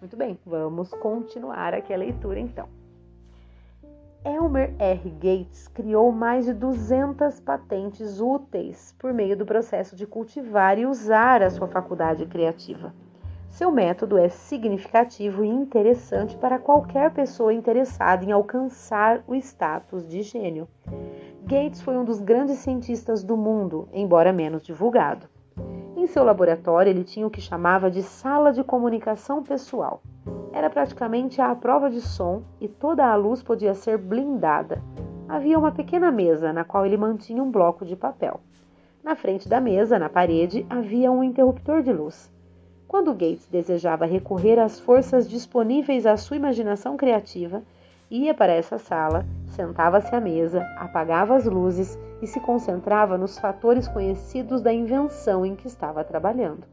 Muito 0.00 0.16
bem, 0.16 0.36
vamos 0.44 0.90
continuar 0.94 1.72
aqui 1.72 1.94
a 1.94 1.96
leitura 1.96 2.40
então. 2.40 2.68
Elmer 4.24 4.74
R. 4.76 5.08
Gates 5.08 5.68
criou 5.68 6.10
mais 6.10 6.46
de 6.46 6.52
200 6.52 7.38
patentes 7.38 8.20
úteis 8.20 8.92
por 8.98 9.12
meio 9.12 9.36
do 9.36 9.46
processo 9.46 9.94
de 9.94 10.04
cultivar 10.04 10.80
e 10.80 10.86
usar 10.86 11.44
a 11.44 11.48
sua 11.48 11.68
faculdade 11.68 12.26
criativa. 12.26 12.92
Seu 13.50 13.70
método 13.70 14.16
é 14.16 14.28
significativo 14.28 15.44
e 15.44 15.48
interessante 15.48 16.36
para 16.36 16.58
qualquer 16.58 17.10
pessoa 17.10 17.52
interessada 17.52 18.24
em 18.24 18.30
alcançar 18.30 19.22
o 19.26 19.34
status 19.34 20.06
de 20.06 20.22
gênio. 20.22 20.68
Gates 21.42 21.82
foi 21.82 21.98
um 21.98 22.04
dos 22.04 22.20
grandes 22.20 22.58
cientistas 22.58 23.24
do 23.24 23.36
mundo, 23.36 23.88
embora 23.92 24.32
menos 24.32 24.62
divulgado. 24.62 25.26
Em 25.96 26.06
seu 26.06 26.22
laboratório, 26.22 26.90
ele 26.90 27.02
tinha 27.02 27.26
o 27.26 27.30
que 27.30 27.40
chamava 27.40 27.90
de 27.90 28.02
sala 28.02 28.52
de 28.52 28.62
comunicação 28.62 29.42
pessoal. 29.42 30.00
Era 30.52 30.70
praticamente 30.70 31.40
à 31.40 31.54
prova 31.54 31.90
de 31.90 32.00
som 32.00 32.42
e 32.60 32.68
toda 32.68 33.04
a 33.04 33.16
luz 33.16 33.42
podia 33.42 33.74
ser 33.74 33.98
blindada. 33.98 34.80
Havia 35.28 35.58
uma 35.58 35.72
pequena 35.72 36.10
mesa 36.10 36.52
na 36.52 36.64
qual 36.64 36.86
ele 36.86 36.96
mantinha 36.96 37.42
um 37.42 37.50
bloco 37.50 37.84
de 37.84 37.96
papel. 37.96 38.40
Na 39.02 39.16
frente 39.16 39.48
da 39.48 39.60
mesa, 39.60 39.98
na 39.98 40.08
parede, 40.08 40.64
havia 40.70 41.10
um 41.10 41.22
interruptor 41.22 41.82
de 41.82 41.92
luz. 41.92 42.32
Quando 42.90 43.12
Gates 43.12 43.46
desejava 43.46 44.04
recorrer 44.04 44.58
às 44.58 44.80
forças 44.80 45.30
disponíveis 45.30 46.06
à 46.06 46.16
sua 46.16 46.36
imaginação 46.36 46.96
criativa, 46.96 47.62
ia 48.10 48.34
para 48.34 48.52
essa 48.52 48.78
sala, 48.78 49.24
sentava-se 49.46 50.12
à 50.12 50.20
mesa, 50.20 50.66
apagava 50.76 51.36
as 51.36 51.44
luzes 51.44 51.96
e 52.20 52.26
se 52.26 52.40
concentrava 52.40 53.16
nos 53.16 53.38
fatores 53.38 53.86
conhecidos 53.86 54.60
da 54.60 54.72
invenção 54.72 55.46
em 55.46 55.54
que 55.54 55.68
estava 55.68 56.02
trabalhando. 56.02 56.66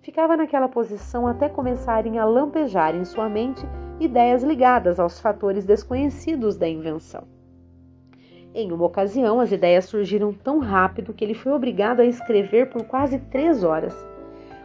Ficava 0.00 0.36
naquela 0.36 0.68
posição 0.68 1.28
até 1.28 1.48
começarem 1.48 2.18
a 2.18 2.24
lampejar 2.24 2.96
em 2.96 3.04
sua 3.04 3.28
mente 3.28 3.64
ideias 4.00 4.42
ligadas 4.42 4.98
aos 4.98 5.20
fatores 5.20 5.64
desconhecidos 5.64 6.56
da 6.56 6.68
invenção. 6.68 7.22
Em 8.52 8.72
uma 8.72 8.86
ocasião, 8.86 9.38
as 9.38 9.52
ideias 9.52 9.84
surgiram 9.84 10.32
tão 10.32 10.58
rápido 10.58 11.14
que 11.14 11.24
ele 11.24 11.34
foi 11.34 11.52
obrigado 11.52 12.00
a 12.00 12.04
escrever 12.04 12.68
por 12.68 12.84
quase 12.84 13.20
três 13.20 13.62
horas. 13.62 13.94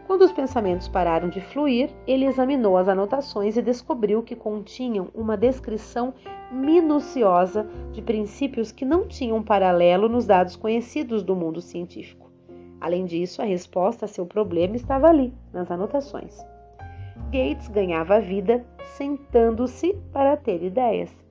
Quando 0.07 0.21
os 0.21 0.31
pensamentos 0.31 0.87
pararam 0.87 1.27
de 1.27 1.41
fluir, 1.41 1.89
ele 2.07 2.25
examinou 2.25 2.77
as 2.77 2.87
anotações 2.87 3.57
e 3.57 3.61
descobriu 3.61 4.23
que 4.23 4.37
continham 4.37 5.09
uma 5.13 5.35
descrição 5.35 6.13
minuciosa 6.49 7.67
de 7.91 8.01
princípios 8.01 8.71
que 8.71 8.85
não 8.85 9.05
tinham 9.05 9.43
paralelo 9.43 10.07
nos 10.07 10.25
dados 10.25 10.55
conhecidos 10.55 11.23
do 11.23 11.35
mundo 11.35 11.59
científico. 11.59 12.31
Além 12.79 13.03
disso, 13.03 13.41
a 13.41 13.45
resposta 13.45 14.05
a 14.05 14.07
seu 14.07 14.25
problema 14.25 14.77
estava 14.77 15.09
ali, 15.09 15.33
nas 15.51 15.69
anotações. 15.69 16.37
Gates 17.25 17.67
ganhava 17.67 18.21
vida 18.21 18.65
sentando-se 18.95 19.93
para 20.13 20.37
ter 20.37 20.63
ideias. 20.63 21.26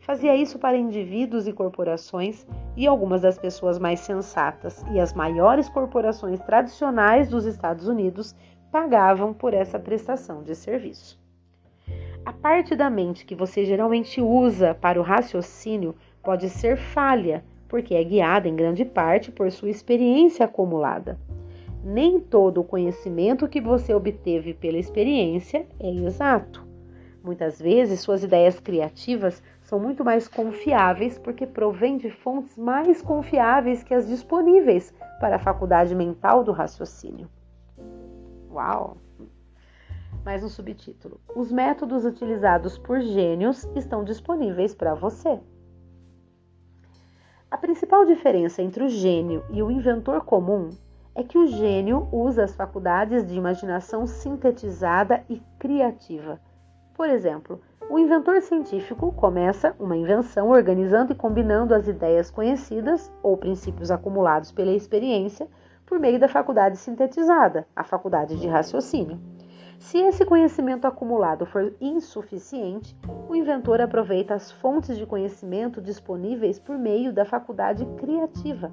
Fazia 0.00 0.34
isso 0.34 0.58
para 0.58 0.78
indivíduos 0.78 1.46
e 1.46 1.52
corporações, 1.52 2.46
e 2.76 2.86
algumas 2.86 3.20
das 3.20 3.38
pessoas 3.38 3.78
mais 3.78 4.00
sensatas 4.00 4.82
e 4.90 4.98
as 4.98 5.12
maiores 5.12 5.68
corporações 5.68 6.40
tradicionais 6.40 7.28
dos 7.28 7.44
Estados 7.44 7.86
Unidos 7.86 8.34
pagavam 8.72 9.34
por 9.34 9.52
essa 9.52 9.78
prestação 9.78 10.42
de 10.42 10.54
serviço. 10.54 11.20
A 12.24 12.32
parte 12.32 12.74
da 12.74 12.88
mente 12.88 13.24
que 13.24 13.34
você 13.34 13.64
geralmente 13.64 14.20
usa 14.20 14.74
para 14.74 14.98
o 14.98 15.02
raciocínio 15.02 15.94
pode 16.22 16.48
ser 16.48 16.76
falha, 16.76 17.44
porque 17.68 17.94
é 17.94 18.02
guiada 18.02 18.48
em 18.48 18.56
grande 18.56 18.84
parte 18.84 19.30
por 19.30 19.50
sua 19.50 19.68
experiência 19.68 20.44
acumulada. 20.44 21.18
Nem 21.84 22.20
todo 22.20 22.60
o 22.60 22.64
conhecimento 22.64 23.48
que 23.48 23.60
você 23.60 23.94
obteve 23.94 24.54
pela 24.54 24.78
experiência 24.78 25.66
é 25.78 25.90
exato. 25.90 26.68
Muitas 27.22 27.60
vezes, 27.60 28.00
suas 28.00 28.22
ideias 28.22 28.58
criativas 28.58 29.42
são 29.70 29.78
muito 29.78 30.04
mais 30.04 30.26
confiáveis 30.26 31.16
porque 31.16 31.46
provêm 31.46 31.96
de 31.96 32.10
fontes 32.10 32.58
mais 32.58 33.00
confiáveis 33.00 33.84
que 33.84 33.94
as 33.94 34.08
disponíveis 34.08 34.92
para 35.20 35.36
a 35.36 35.38
faculdade 35.38 35.94
mental 35.94 36.42
do 36.42 36.50
raciocínio. 36.50 37.30
Uau! 38.50 38.96
Mais 40.24 40.42
um 40.42 40.48
subtítulo: 40.48 41.20
Os 41.36 41.52
métodos 41.52 42.04
utilizados 42.04 42.76
por 42.78 43.00
gênios 43.00 43.62
estão 43.76 44.02
disponíveis 44.02 44.74
para 44.74 44.96
você. 44.96 45.38
A 47.48 47.56
principal 47.56 48.04
diferença 48.04 48.60
entre 48.62 48.82
o 48.82 48.88
gênio 48.88 49.44
e 49.50 49.62
o 49.62 49.70
inventor 49.70 50.24
comum 50.24 50.70
é 51.14 51.22
que 51.22 51.38
o 51.38 51.46
gênio 51.46 52.08
usa 52.10 52.42
as 52.42 52.56
faculdades 52.56 53.24
de 53.24 53.36
imaginação 53.36 54.04
sintetizada 54.04 55.24
e 55.28 55.40
criativa. 55.60 56.40
Por 56.92 57.08
exemplo, 57.08 57.60
o 57.90 57.98
inventor 57.98 58.40
científico 58.40 59.10
começa 59.10 59.74
uma 59.76 59.96
invenção 59.96 60.48
organizando 60.50 61.10
e 61.10 61.16
combinando 61.16 61.74
as 61.74 61.88
ideias 61.88 62.30
conhecidas 62.30 63.12
ou 63.20 63.36
princípios 63.36 63.90
acumulados 63.90 64.52
pela 64.52 64.70
experiência 64.70 65.48
por 65.84 65.98
meio 65.98 66.20
da 66.20 66.28
faculdade 66.28 66.76
sintetizada, 66.76 67.66
a 67.74 67.82
faculdade 67.82 68.38
de 68.38 68.46
raciocínio. 68.46 69.18
Se 69.80 69.98
esse 69.98 70.24
conhecimento 70.24 70.86
acumulado 70.86 71.44
for 71.44 71.74
insuficiente, 71.80 72.96
o 73.28 73.34
inventor 73.34 73.80
aproveita 73.80 74.34
as 74.34 74.52
fontes 74.52 74.96
de 74.96 75.04
conhecimento 75.04 75.80
disponíveis 75.80 76.60
por 76.60 76.78
meio 76.78 77.12
da 77.12 77.24
faculdade 77.24 77.84
criativa. 77.96 78.70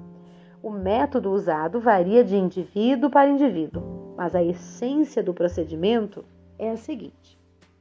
O 0.62 0.70
método 0.70 1.32
usado 1.32 1.80
varia 1.80 2.22
de 2.22 2.36
indivíduo 2.36 3.10
para 3.10 3.28
indivíduo, 3.28 4.14
mas 4.16 4.36
a 4.36 4.44
essência 4.44 5.24
do 5.24 5.34
procedimento 5.34 6.24
é 6.56 6.70
a 6.70 6.76
seguinte: 6.76 7.37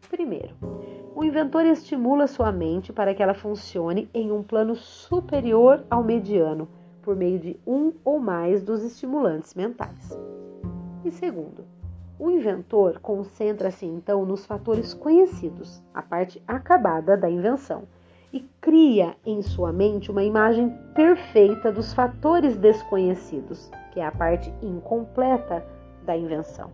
primeiro, 0.07 0.55
o 1.15 1.23
inventor 1.23 1.65
estimula 1.65 2.27
sua 2.27 2.51
mente 2.51 2.93
para 2.93 3.13
que 3.13 3.23
ela 3.23 3.33
funcione 3.33 4.09
em 4.13 4.31
um 4.31 4.43
plano 4.43 4.75
superior 4.75 5.83
ao 5.89 6.03
mediano, 6.03 6.67
por 7.01 7.15
meio 7.15 7.39
de 7.39 7.59
um 7.65 7.93
ou 8.03 8.19
mais 8.19 8.61
dos 8.61 8.83
estimulantes 8.83 9.53
mentais. 9.53 10.17
E 11.03 11.11
segundo, 11.11 11.63
o 12.19 12.29
inventor 12.29 12.99
concentra-se 12.99 13.85
então 13.85 14.25
nos 14.25 14.45
fatores 14.45 14.93
conhecidos, 14.93 15.81
a 15.93 16.01
parte 16.01 16.41
acabada 16.47 17.15
da 17.15 17.29
invenção, 17.29 17.83
e 18.33 18.41
cria 18.59 19.15
em 19.25 19.41
sua 19.41 19.71
mente 19.71 20.11
uma 20.11 20.23
imagem 20.23 20.69
perfeita 20.93 21.71
dos 21.71 21.93
fatores 21.93 22.57
desconhecidos, 22.57 23.71
que 23.91 23.99
é 23.99 24.05
a 24.05 24.11
parte 24.11 24.53
incompleta 24.61 25.65
da 26.05 26.15
invenção. 26.15 26.69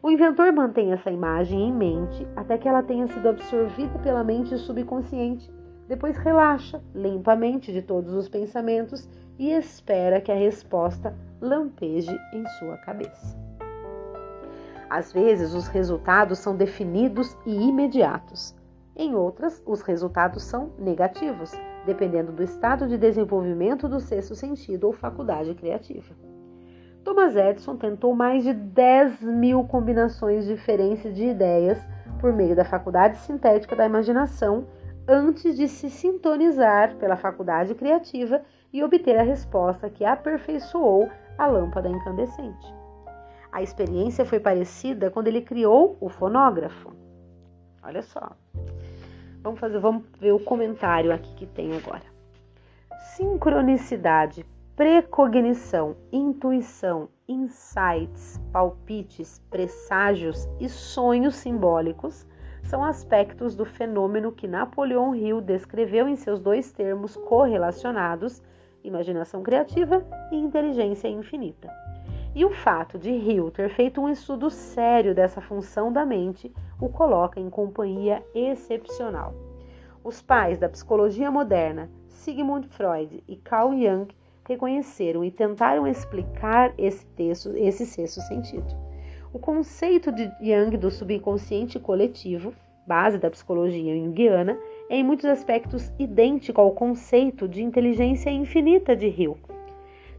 O 0.00 0.10
inventor 0.10 0.52
mantém 0.52 0.92
essa 0.92 1.10
imagem 1.10 1.68
em 1.68 1.72
mente 1.72 2.26
até 2.36 2.56
que 2.56 2.68
ela 2.68 2.82
tenha 2.82 3.08
sido 3.08 3.28
absorvida 3.28 3.98
pela 3.98 4.22
mente 4.22 4.56
subconsciente. 4.56 5.50
Depois 5.88 6.16
relaxa, 6.16 6.80
limpa 6.94 7.32
a 7.32 7.36
mente 7.36 7.72
de 7.72 7.82
todos 7.82 8.14
os 8.14 8.28
pensamentos 8.28 9.08
e 9.38 9.50
espera 9.50 10.20
que 10.20 10.30
a 10.30 10.36
resposta 10.36 11.16
lampeje 11.40 12.16
em 12.32 12.46
sua 12.58 12.76
cabeça. 12.76 13.36
Às 14.88 15.12
vezes, 15.12 15.52
os 15.52 15.66
resultados 15.66 16.38
são 16.38 16.56
definidos 16.56 17.36
e 17.44 17.68
imediatos. 17.68 18.54
Em 18.96 19.14
outras, 19.14 19.62
os 19.66 19.82
resultados 19.82 20.44
são 20.44 20.72
negativos, 20.78 21.52
dependendo 21.84 22.32
do 22.32 22.42
estado 22.42 22.86
de 22.86 22.96
desenvolvimento 22.96 23.88
do 23.88 24.00
sexto 24.00 24.34
sentido 24.34 24.84
ou 24.84 24.92
faculdade 24.92 25.54
criativa. 25.54 26.14
Thomas 27.08 27.34
Edison 27.34 27.74
tentou 27.74 28.14
mais 28.14 28.44
de 28.44 28.52
10 28.52 29.22
mil 29.22 29.64
combinações 29.64 30.44
diferentes 30.44 31.14
de 31.14 31.24
ideias 31.24 31.78
por 32.20 32.34
meio 32.34 32.54
da 32.54 32.66
faculdade 32.66 33.16
sintética 33.16 33.74
da 33.74 33.86
imaginação 33.86 34.66
antes 35.08 35.56
de 35.56 35.68
se 35.68 35.88
sintonizar 35.88 36.96
pela 36.96 37.16
faculdade 37.16 37.74
criativa 37.74 38.42
e 38.70 38.84
obter 38.84 39.16
a 39.16 39.22
resposta 39.22 39.88
que 39.88 40.04
aperfeiçoou 40.04 41.08
a 41.38 41.46
lâmpada 41.46 41.88
incandescente. 41.88 42.74
A 43.50 43.62
experiência 43.62 44.26
foi 44.26 44.38
parecida 44.38 45.10
quando 45.10 45.28
ele 45.28 45.40
criou 45.40 45.96
o 46.02 46.10
fonógrafo. 46.10 46.92
Olha 47.82 48.02
só. 48.02 48.36
Vamos 49.42 49.58
fazer, 49.58 49.78
vamos 49.78 50.04
ver 50.20 50.32
o 50.32 50.40
comentário 50.40 51.10
aqui 51.10 51.34
que 51.36 51.46
tem 51.46 51.74
agora. 51.74 52.04
Sincronicidade 53.16 54.44
precognição, 54.78 55.96
intuição, 56.12 57.08
insights, 57.26 58.40
palpites, 58.52 59.42
presságios 59.50 60.48
e 60.60 60.68
sonhos 60.68 61.34
simbólicos 61.34 62.24
são 62.62 62.84
aspectos 62.84 63.56
do 63.56 63.64
fenômeno 63.64 64.30
que 64.30 64.46
Napoleão 64.46 65.16
Hill 65.16 65.40
descreveu 65.40 66.06
em 66.06 66.14
seus 66.14 66.38
dois 66.38 66.70
termos 66.70 67.16
correlacionados, 67.16 68.40
imaginação 68.84 69.42
criativa 69.42 70.06
e 70.30 70.36
inteligência 70.36 71.08
infinita. 71.08 71.68
E 72.32 72.44
o 72.44 72.50
fato 72.52 73.00
de 73.00 73.10
Hill 73.10 73.50
ter 73.50 73.70
feito 73.70 74.00
um 74.00 74.08
estudo 74.08 74.48
sério 74.48 75.12
dessa 75.12 75.40
função 75.40 75.92
da 75.92 76.06
mente 76.06 76.54
o 76.80 76.88
coloca 76.88 77.40
em 77.40 77.50
companhia 77.50 78.24
excepcional. 78.32 79.34
Os 80.04 80.22
pais 80.22 80.56
da 80.56 80.68
psicologia 80.68 81.32
moderna, 81.32 81.90
Sigmund 82.06 82.68
Freud 82.68 83.24
e 83.26 83.34
Carl 83.34 83.72
Jung, 83.72 84.06
reconheceram 84.48 85.22
e 85.22 85.30
tentaram 85.30 85.86
explicar 85.86 86.72
esse 86.78 87.04
texto, 87.08 87.52
esse 87.54 87.84
sexto 87.84 88.20
sentido. 88.22 88.66
O 89.32 89.38
conceito 89.38 90.10
de 90.10 90.24
Jung 90.40 90.74
do 90.78 90.90
subconsciente 90.90 91.78
coletivo, 91.78 92.54
base 92.86 93.18
da 93.18 93.30
psicologia 93.30 93.94
junguiana, 93.94 94.58
é 94.88 94.96
em 94.96 95.04
muitos 95.04 95.26
aspectos 95.26 95.92
idêntico 95.98 96.60
ao 96.62 96.72
conceito 96.72 97.46
de 97.46 97.62
inteligência 97.62 98.30
infinita 98.30 98.96
de 98.96 99.06
Hill. 99.06 99.36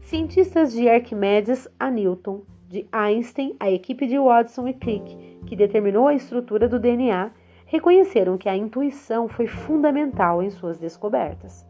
Cientistas 0.02 0.72
de 0.72 0.88
Arquimedes 0.88 1.68
a 1.78 1.90
Newton, 1.90 2.42
de 2.68 2.86
Einstein 2.92 3.56
a 3.58 3.68
equipe 3.68 4.06
de 4.06 4.16
Watson 4.16 4.68
e 4.68 4.74
Crick, 4.74 5.16
que 5.44 5.56
determinou 5.56 6.06
a 6.06 6.14
estrutura 6.14 6.68
do 6.68 6.78
DNA, 6.78 7.32
reconheceram 7.66 8.38
que 8.38 8.48
a 8.48 8.56
intuição 8.56 9.28
foi 9.28 9.48
fundamental 9.48 10.40
em 10.40 10.50
suas 10.50 10.78
descobertas. 10.78 11.69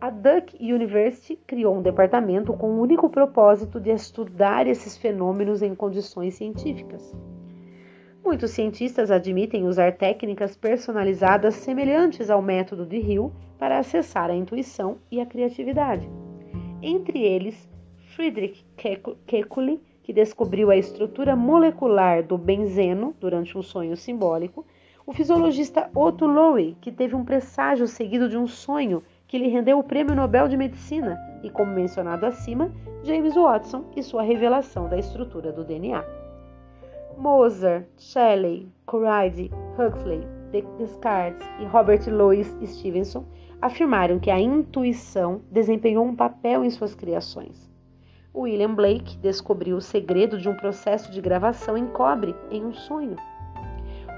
A 0.00 0.08
Duke 0.08 0.56
University 0.58 1.36
criou 1.46 1.76
um 1.76 1.82
departamento 1.82 2.54
com 2.54 2.70
o 2.70 2.80
único 2.80 3.10
propósito 3.10 3.78
de 3.78 3.90
estudar 3.90 4.66
esses 4.66 4.96
fenômenos 4.96 5.60
em 5.60 5.74
condições 5.74 6.36
científicas. 6.36 7.14
Muitos 8.24 8.52
cientistas 8.52 9.10
admitem 9.10 9.64
usar 9.64 9.92
técnicas 9.98 10.56
personalizadas 10.56 11.54
semelhantes 11.56 12.30
ao 12.30 12.40
método 12.40 12.86
de 12.86 12.96
Hill 12.96 13.30
para 13.58 13.78
acessar 13.78 14.30
a 14.30 14.34
intuição 14.34 14.96
e 15.10 15.20
a 15.20 15.26
criatividade. 15.26 16.08
Entre 16.80 17.22
eles, 17.22 17.68
Friedrich 18.16 18.64
Kekulé, 19.26 19.80
que 20.02 20.14
descobriu 20.14 20.70
a 20.70 20.76
estrutura 20.78 21.36
molecular 21.36 22.22
do 22.22 22.38
benzeno 22.38 23.14
durante 23.20 23.56
um 23.58 23.62
sonho 23.62 23.98
simbólico, 23.98 24.64
o 25.06 25.12
fisiologista 25.12 25.90
Otto 25.94 26.24
Lowe, 26.24 26.74
que 26.80 26.90
teve 26.90 27.14
um 27.14 27.24
presságio 27.24 27.86
seguido 27.86 28.30
de 28.30 28.38
um 28.38 28.46
sonho 28.46 29.02
que 29.30 29.38
lhe 29.38 29.46
rendeu 29.46 29.78
o 29.78 29.84
Prêmio 29.84 30.16
Nobel 30.16 30.48
de 30.48 30.56
Medicina, 30.56 31.16
e, 31.40 31.48
como 31.48 31.72
mencionado 31.72 32.26
acima, 32.26 32.68
James 33.04 33.36
Watson 33.36 33.84
e 33.94 34.02
sua 34.02 34.22
revelação 34.22 34.88
da 34.88 34.98
estrutura 34.98 35.52
do 35.52 35.62
DNA. 35.62 36.04
Mozart, 37.16 37.86
Shelley, 37.96 38.68
Coleridge, 38.86 39.52
Huxley, 39.78 40.26
Descartes 40.78 41.48
e 41.60 41.64
Robert 41.66 42.00
Louis 42.08 42.52
Stevenson 42.64 43.24
afirmaram 43.62 44.18
que 44.18 44.32
a 44.32 44.40
intuição 44.40 45.42
desempenhou 45.48 46.04
um 46.04 46.16
papel 46.16 46.64
em 46.64 46.70
suas 46.70 46.96
criações. 46.96 47.70
William 48.34 48.74
Blake 48.74 49.16
descobriu 49.18 49.76
o 49.76 49.80
segredo 49.80 50.38
de 50.38 50.48
um 50.48 50.56
processo 50.56 51.12
de 51.12 51.20
gravação 51.20 51.78
em 51.78 51.86
cobre 51.86 52.34
em 52.50 52.64
um 52.64 52.74
sonho. 52.74 53.14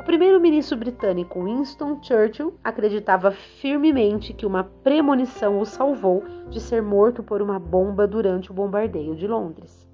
O 0.02 0.04
primeiro-ministro 0.04 0.76
britânico 0.76 1.44
Winston 1.44 2.02
Churchill 2.02 2.54
acreditava 2.64 3.30
firmemente 3.30 4.32
que 4.32 4.44
uma 4.44 4.64
premonição 4.64 5.60
o 5.60 5.64
salvou 5.64 6.24
de 6.50 6.58
ser 6.60 6.82
morto 6.82 7.22
por 7.22 7.40
uma 7.40 7.56
bomba 7.56 8.04
durante 8.04 8.50
o 8.50 8.54
bombardeio 8.54 9.14
de 9.14 9.28
Londres. 9.28 9.88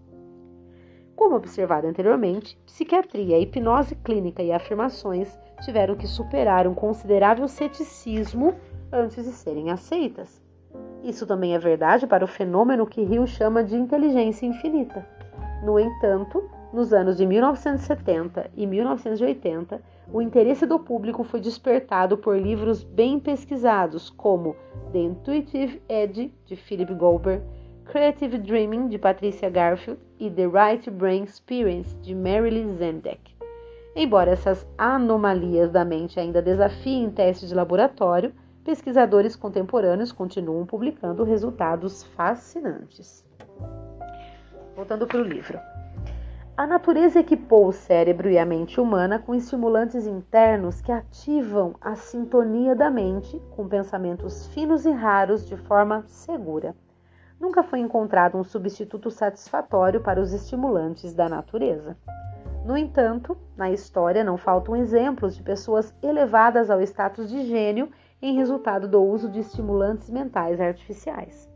Como 1.14 1.36
observado 1.36 1.86
anteriormente, 1.86 2.58
psiquiatria, 2.64 3.38
hipnose 3.38 3.94
clínica 3.96 4.42
e 4.42 4.50
afirmações 4.50 5.38
tiveram 5.60 5.94
que 5.94 6.06
superar 6.06 6.66
um 6.66 6.72
considerável 6.72 7.46
ceticismo 7.46 8.54
antes 8.90 9.26
de 9.26 9.32
serem 9.32 9.70
aceitas. 9.70 10.42
Isso 11.04 11.26
também 11.26 11.54
é 11.54 11.58
verdade 11.58 12.06
para 12.06 12.24
o 12.24 12.28
fenômeno 12.28 12.86
que 12.86 13.02
Hill 13.02 13.26
chama 13.26 13.62
de 13.62 13.76
inteligência 13.76 14.46
infinita. 14.46 15.06
No 15.62 15.78
entanto, 15.78 16.48
nos 16.72 16.92
anos 16.92 17.16
de 17.16 17.26
1970 17.26 18.50
e 18.56 18.66
1980, 18.66 19.80
o 20.12 20.20
interesse 20.20 20.66
do 20.66 20.78
público 20.78 21.25
foi 21.25 21.40
despertado 21.40 22.16
por 22.16 22.37
livros 22.37 22.82
bem 22.82 23.18
pesquisados, 23.18 24.10
como 24.10 24.54
The 24.92 24.98
Intuitive 24.98 25.82
Edge, 25.88 26.32
de 26.44 26.56
Philip 26.56 26.94
Goldberg, 26.94 27.42
Creative 27.84 28.38
Dreaming, 28.38 28.88
de 28.88 28.98
Patricia 28.98 29.48
Garfield, 29.48 30.00
e 30.18 30.30
The 30.30 30.46
Right 30.46 30.90
Brain 30.90 31.25
Experience, 31.25 31.96
de 31.96 32.14
Marilyn 32.14 32.76
Zendek. 32.76 33.37
Embora 33.96 34.30
essas 34.30 34.66
anomalias 34.76 35.70
da 35.70 35.84
mente 35.84 36.20
ainda 36.20 36.42
desafiem 36.42 37.10
testes 37.10 37.48
de 37.48 37.54
laboratório, 37.54 38.32
pesquisadores 38.62 39.34
contemporâneos 39.34 40.12
continuam 40.12 40.66
publicando 40.66 41.25
resultados 41.25 42.04
fascinantes. 42.04 43.25
Voltando 44.76 45.06
para 45.06 45.18
o 45.18 45.22
livro. 45.22 45.58
A 46.58 46.66
natureza 46.66 47.20
equipou 47.20 47.68
o 47.68 47.72
cérebro 47.72 48.28
e 48.28 48.36
a 48.36 48.44
mente 48.44 48.80
humana 48.80 49.21
com 49.21 49.32
estimulantes 49.32 50.08
internos 50.08 50.80
que 50.80 50.90
ativam 50.90 51.76
a 51.80 51.94
sintonia 51.94 52.75
da 52.75 52.90
mente 52.90 53.40
com 53.54 53.68
pensamentos 53.68 54.49
finos 54.49 54.84
e 54.84 54.90
raros 54.90 55.47
de 55.47 55.56
forma 55.56 56.02
segura. 56.08 56.75
Nunca 57.38 57.62
foi 57.62 57.78
encontrado 57.78 58.36
um 58.36 58.42
substituto 58.42 59.08
satisfatório 59.08 60.00
para 60.00 60.21
os 60.21 60.32
estimulantes 60.32 61.14
da 61.14 61.28
natureza. 61.28 61.97
No 62.64 62.76
entanto, 62.76 63.38
na 63.56 63.71
história 63.71 64.25
não 64.25 64.36
faltam 64.36 64.75
exemplos 64.75 65.36
de 65.36 65.44
pessoas 65.44 65.94
elevadas 66.02 66.71
ao 66.71 66.82
status 66.82 67.30
de 67.30 67.47
gênio 67.47 67.88
em 68.21 68.34
resultado 68.34 68.88
do 68.88 69.00
uso 69.00 69.28
de 69.28 69.38
estimulantes 69.38 70.10
mentais 70.10 70.60
artificiais. 70.60 71.49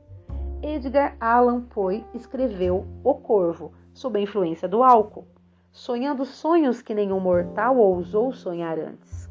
Edgar 0.63 1.17
Allan 1.19 1.63
Poe 1.63 2.07
escreveu 2.15 2.87
O 3.03 3.15
Corvo 3.15 3.73
sob 4.03 4.19
a 4.19 4.21
influência 4.21 4.67
do 4.67 4.83
álcool, 4.83 5.25
sonhando 5.71 6.25
sonhos 6.25 6.83
que 6.83 6.93
nenhum 6.93 7.21
mortal 7.21 7.79
ousou 7.79 8.33
sonhar 8.33 8.77
antes. 8.77 9.31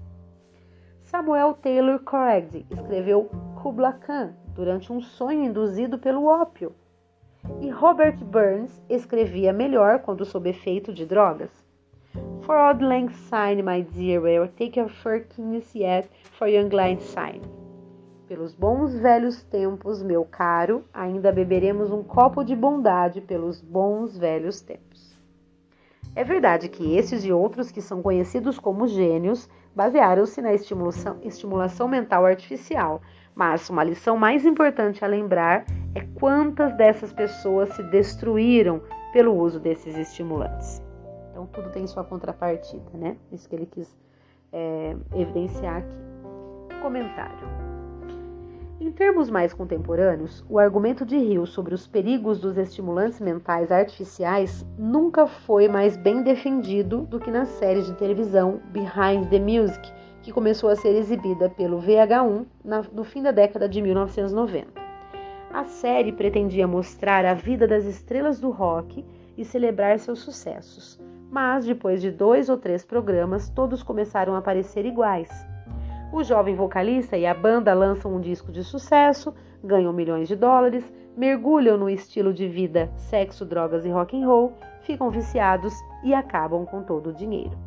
Samuel 1.03 1.55
Taylor 1.55 1.99
Coleridge 1.99 2.65
escreveu 2.71 3.29
Kubla 3.61 3.91
Khan 3.91 4.33
durante 4.55 4.93
um 4.93 5.01
sonho 5.01 5.43
induzido 5.43 5.99
pelo 5.99 6.25
ópio. 6.25 6.73
E 7.59 7.69
Robert 7.69 8.23
Burns 8.23 8.81
escrevia 8.89 9.51
melhor 9.51 9.99
quando 9.99 10.23
sob 10.23 10.49
efeito 10.49 10.93
de 10.93 11.05
drogas. 11.05 11.51
For 12.43 12.55
old 12.55 12.81
lang 12.81 13.09
syne, 13.09 13.61
my 13.61 13.81
dear, 13.81 14.21
we'll 14.21 14.47
take 14.47 14.79
a 14.79 14.87
firkins 14.87 15.75
yet 15.75 16.09
for 16.37 16.47
young 16.47 16.69
lang 16.69 16.97
syne. 17.01 17.41
Pelos 18.31 18.53
bons 18.53 18.97
velhos 18.97 19.43
tempos, 19.43 20.01
meu 20.01 20.23
caro, 20.23 20.85
ainda 20.93 21.33
beberemos 21.33 21.91
um 21.91 22.01
copo 22.01 22.45
de 22.45 22.55
bondade 22.55 23.19
pelos 23.19 23.59
bons 23.59 24.17
velhos 24.17 24.61
tempos. 24.61 25.19
É 26.15 26.23
verdade 26.23 26.69
que 26.69 26.95
esses 26.95 27.25
e 27.25 27.33
outros 27.33 27.71
que 27.71 27.81
são 27.81 28.01
conhecidos 28.01 28.57
como 28.57 28.87
gênios 28.87 29.49
basearam-se 29.75 30.41
na 30.41 30.53
estimulação, 30.53 31.17
estimulação 31.21 31.89
mental 31.89 32.25
artificial, 32.25 33.01
mas 33.35 33.69
uma 33.69 33.83
lição 33.83 34.15
mais 34.15 34.45
importante 34.45 35.03
a 35.03 35.09
lembrar 35.09 35.65
é 35.93 35.99
quantas 36.17 36.73
dessas 36.77 37.11
pessoas 37.11 37.73
se 37.73 37.83
destruíram 37.83 38.81
pelo 39.11 39.35
uso 39.35 39.59
desses 39.59 39.97
estimulantes. 39.97 40.81
Então, 41.31 41.47
tudo 41.47 41.69
tem 41.69 41.85
sua 41.85 42.05
contrapartida, 42.05 42.91
né? 42.93 43.17
Isso 43.29 43.49
que 43.49 43.57
ele 43.57 43.65
quis 43.65 43.93
é, 44.53 44.95
evidenciar 45.15 45.79
aqui. 45.79 46.81
Comentário. 46.81 47.60
Em 48.81 48.91
termos 48.91 49.29
mais 49.29 49.53
contemporâneos, 49.53 50.43
o 50.49 50.57
argumento 50.57 51.05
de 51.05 51.15
Hill 51.15 51.45
sobre 51.45 51.75
os 51.75 51.85
perigos 51.85 52.39
dos 52.39 52.57
estimulantes 52.57 53.21
mentais 53.21 53.71
artificiais 53.71 54.65
nunca 54.75 55.27
foi 55.27 55.67
mais 55.67 55.95
bem 55.95 56.23
defendido 56.23 57.01
do 57.01 57.19
que 57.19 57.29
na 57.29 57.45
série 57.45 57.83
de 57.83 57.93
televisão 57.93 58.59
Behind 58.71 59.29
the 59.29 59.39
Music, 59.39 59.93
que 60.23 60.31
começou 60.31 60.67
a 60.67 60.75
ser 60.75 60.95
exibida 60.95 61.47
pelo 61.47 61.79
VH1 61.79 62.43
no 62.91 63.03
fim 63.03 63.21
da 63.21 63.29
década 63.29 63.69
de 63.69 63.79
1990. 63.83 64.69
A 65.53 65.63
série 65.65 66.11
pretendia 66.11 66.67
mostrar 66.67 67.23
a 67.23 67.35
vida 67.35 67.67
das 67.67 67.85
estrelas 67.85 68.39
do 68.39 68.49
rock 68.49 69.05
e 69.37 69.45
celebrar 69.45 69.99
seus 69.99 70.21
sucessos, 70.21 70.99
mas 71.29 71.67
depois 71.67 72.01
de 72.01 72.09
dois 72.09 72.49
ou 72.49 72.57
três 72.57 72.83
programas, 72.83 73.47
todos 73.47 73.83
começaram 73.83 74.33
a 74.35 74.41
parecer 74.41 74.87
iguais 74.87 75.50
o 76.11 76.23
jovem 76.23 76.55
vocalista 76.55 77.17
e 77.17 77.25
a 77.25 77.33
banda 77.33 77.73
lançam 77.73 78.13
um 78.13 78.19
disco 78.19 78.51
de 78.51 78.63
sucesso, 78.63 79.33
ganham 79.63 79.93
milhões 79.93 80.27
de 80.27 80.35
dólares, 80.35 80.83
mergulham 81.15 81.77
no 81.77 81.89
estilo 81.89 82.33
de 82.33 82.47
vida 82.47 82.91
sexo, 82.95 83.45
drogas 83.45 83.85
e 83.85 83.89
rock 83.89 84.21
and 84.21 84.27
roll, 84.27 84.53
ficam 84.81 85.09
viciados 85.09 85.73
e 86.03 86.13
acabam 86.13 86.65
com 86.65 86.83
todo 86.83 87.11
o 87.11 87.13
dinheiro. 87.13 87.57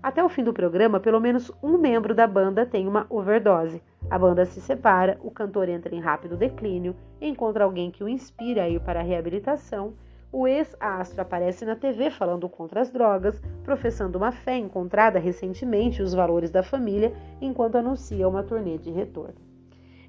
Até 0.00 0.22
o 0.22 0.28
fim 0.28 0.44
do 0.44 0.52
programa, 0.52 1.00
pelo 1.00 1.20
menos 1.20 1.50
um 1.60 1.76
membro 1.76 2.14
da 2.14 2.26
banda 2.26 2.64
tem 2.64 2.86
uma 2.86 3.04
overdose. 3.10 3.82
A 4.08 4.16
banda 4.16 4.44
se 4.44 4.60
separa, 4.60 5.18
o 5.20 5.30
cantor 5.30 5.68
entra 5.68 5.92
em 5.94 6.00
rápido 6.00 6.36
declínio, 6.36 6.94
encontra 7.20 7.64
alguém 7.64 7.90
que 7.90 8.04
o 8.04 8.08
inspira 8.08 8.62
a 8.62 8.68
ir 8.68 8.80
para 8.80 9.00
a 9.00 9.02
reabilitação 9.02 9.94
o 10.30 10.46
ex-astro 10.46 11.22
aparece 11.22 11.64
na 11.64 11.74
TV 11.74 12.10
falando 12.10 12.48
contra 12.48 12.80
as 12.80 12.90
drogas, 12.90 13.40
professando 13.64 14.18
uma 14.18 14.30
fé 14.30 14.56
encontrada 14.56 15.18
recentemente 15.18 16.00
e 16.00 16.02
os 16.02 16.12
valores 16.12 16.50
da 16.50 16.62
família, 16.62 17.14
enquanto 17.40 17.76
anuncia 17.76 18.28
uma 18.28 18.42
turnê 18.42 18.76
de 18.76 18.90
retorno. 18.90 19.36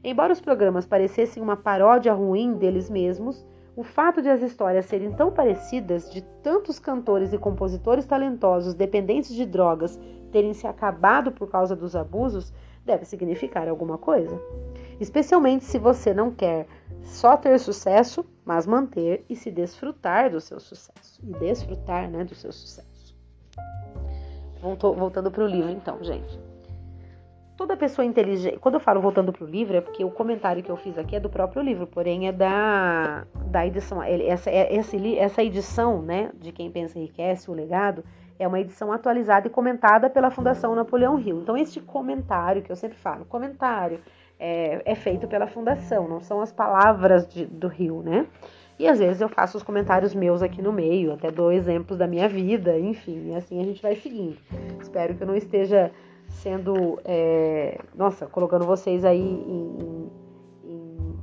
Embora 0.03 0.34
os 0.34 0.41
programas 0.41 0.86
parecessem 0.86 1.41
uma 1.41 1.58
paródia 1.58 2.13
ruim 2.13 2.53
deles 2.53 2.89
mesmos, 2.89 3.45
o 3.75 3.84
fato 3.84 4.21
de 4.21 4.29
as 4.29 4.41
histórias 4.41 4.86
serem 4.86 5.12
tão 5.12 5.32
parecidas, 5.32 6.12
de 6.12 6.21
tantos 6.43 6.79
cantores 6.79 7.32
e 7.32 7.38
compositores 7.38 8.05
talentosos 8.05 8.73
dependentes 8.73 9.34
de 9.34 9.45
drogas 9.45 9.99
terem 10.32 10.53
se 10.53 10.67
acabado 10.67 11.32
por 11.32 11.49
causa 11.49 11.75
dos 11.75 11.95
abusos, 11.95 12.53
deve 12.86 13.05
significar 13.05 13.67
alguma 13.67 13.97
coisa. 13.97 14.39
Especialmente 14.99 15.63
se 15.63 15.79
você 15.79 16.13
não 16.13 16.32
quer 16.32 16.67
só 17.03 17.35
ter 17.38 17.59
sucesso, 17.59 18.25
mas 18.45 18.65
manter 18.65 19.25
e 19.29 19.35
se 19.35 19.51
desfrutar 19.51 20.29
do 20.29 20.39
seu 20.39 20.59
sucesso. 20.59 21.19
E 21.23 21.31
desfrutar 21.33 22.09
né, 22.09 22.23
do 22.23 22.35
seu 22.35 22.51
sucesso. 22.51 22.89
Voltando 24.62 25.31
para 25.31 25.43
o 25.43 25.47
livro, 25.47 25.69
então, 25.69 26.03
gente. 26.03 26.39
Toda 27.55 27.75
pessoa 27.75 28.05
inteligente. 28.05 28.57
Quando 28.59 28.75
eu 28.75 28.79
falo 28.79 29.01
voltando 29.01 29.33
para 29.33 29.43
o 29.43 29.47
livro, 29.47 29.75
é 29.75 29.81
porque 29.81 30.03
o 30.03 30.12
comentário 30.12 30.63
que 30.63 30.69
eu 30.69 30.77
fiz 30.77 30.97
aqui 30.97 31.15
é 31.15 31.19
do 31.19 31.29
próprio 31.29 31.62
livro, 31.62 31.85
porém 31.88 32.27
é 32.27 32.31
da, 32.31 33.25
da 33.47 33.65
edição. 33.65 34.01
Essa, 34.01 34.49
essa, 34.49 34.97
essa 34.97 35.43
edição, 35.43 36.01
né, 36.01 36.31
de 36.35 36.51
Quem 36.51 36.71
Pensa 36.71 36.97
Enriquece, 36.97 37.51
o 37.51 37.53
legado, 37.53 38.03
é 38.38 38.47
uma 38.47 38.59
edição 38.59 38.91
atualizada 38.93 39.47
e 39.47 39.49
comentada 39.49 40.09
pela 40.09 40.31
Fundação 40.31 40.73
Napoleão 40.73 41.19
Hill. 41.19 41.41
Então, 41.41 41.57
este 41.57 41.81
comentário 41.81 42.62
que 42.62 42.71
eu 42.71 42.75
sempre 42.75 42.97
falo, 42.97 43.25
comentário 43.25 43.99
é, 44.39 44.82
é 44.86 44.95
feito 44.95 45.28
pela 45.28 45.47
Fundação, 45.47 46.08
não 46.08 46.21
são 46.21 46.41
as 46.41 46.52
palavras 46.52 47.28
de, 47.28 47.45
do 47.45 47.67
Rio, 47.67 48.02
né? 48.02 48.25
E 48.80 48.88
às 48.88 48.97
vezes 48.97 49.19
eu 49.19 49.28
faço 49.28 49.58
os 49.58 49.63
comentários 49.63 50.15
meus 50.15 50.41
aqui 50.41 50.62
no 50.62 50.71
meio, 50.71 51.12
até 51.12 51.30
dou 51.30 51.52
exemplos 51.52 51.97
da 51.97 52.08
minha 52.08 52.30
vida, 52.30 52.80
enfim, 52.80 53.36
assim 53.36 53.60
a 53.60 53.65
gente 53.65 53.82
vai 53.82 53.95
seguindo. 53.95 54.38
Espero 54.82 55.15
que 55.15 55.21
eu 55.21 55.28
não 55.28 55.36
esteja 55.36 55.91
sendo, 56.30 56.97
é, 57.04 57.78
nossa, 57.93 58.25
colocando 58.28 58.65
vocês 58.65 59.04
aí 59.04 59.19
em, 59.19 60.10
em 60.63 61.19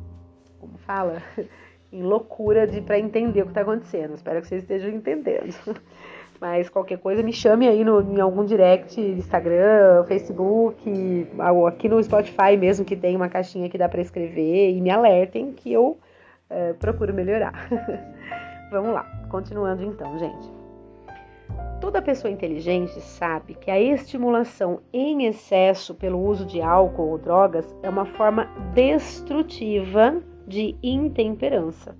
como 0.60 0.76
fala, 0.76 1.22
em 1.90 2.02
loucura 2.02 2.66
de 2.66 2.82
para 2.82 2.98
entender 2.98 3.40
o 3.40 3.44
que 3.44 3.52
está 3.52 3.62
acontecendo. 3.62 4.14
Espero 4.14 4.42
que 4.42 4.48
vocês 4.48 4.62
estejam 4.62 4.90
entendendo. 4.90 5.54
Mas 6.40 6.68
qualquer 6.68 6.98
coisa 6.98 7.22
me 7.22 7.32
chame 7.32 7.66
aí 7.66 7.84
no, 7.84 8.00
em 8.00 8.20
algum 8.20 8.44
direct, 8.44 9.00
Instagram, 9.00 10.04
Facebook, 10.04 11.28
aqui 11.66 11.88
no 11.88 12.02
Spotify 12.02 12.56
mesmo 12.58 12.84
que 12.84 12.96
tem 12.96 13.16
uma 13.16 13.28
caixinha 13.28 13.68
que 13.68 13.78
dá 13.78 13.88
para 13.88 14.00
escrever 14.00 14.72
e 14.72 14.80
me 14.80 14.90
alertem 14.90 15.52
que 15.52 15.72
eu 15.72 15.98
é, 16.50 16.72
procuro 16.74 17.14
melhorar. 17.14 17.68
Vamos 18.70 18.92
lá, 18.92 19.04
continuando 19.30 19.82
então, 19.82 20.18
gente. 20.18 20.50
Toda 21.80 22.02
pessoa 22.02 22.30
inteligente 22.30 23.00
sabe 23.00 23.54
que 23.54 23.70
a 23.70 23.80
estimulação 23.80 24.80
em 24.92 25.26
excesso 25.26 25.94
pelo 25.94 26.20
uso 26.20 26.44
de 26.44 26.60
álcool 26.60 27.10
ou 27.10 27.18
drogas 27.18 27.76
é 27.82 27.88
uma 27.88 28.04
forma 28.04 28.46
destrutiva 28.74 30.20
de 30.46 30.76
intemperança, 30.82 31.96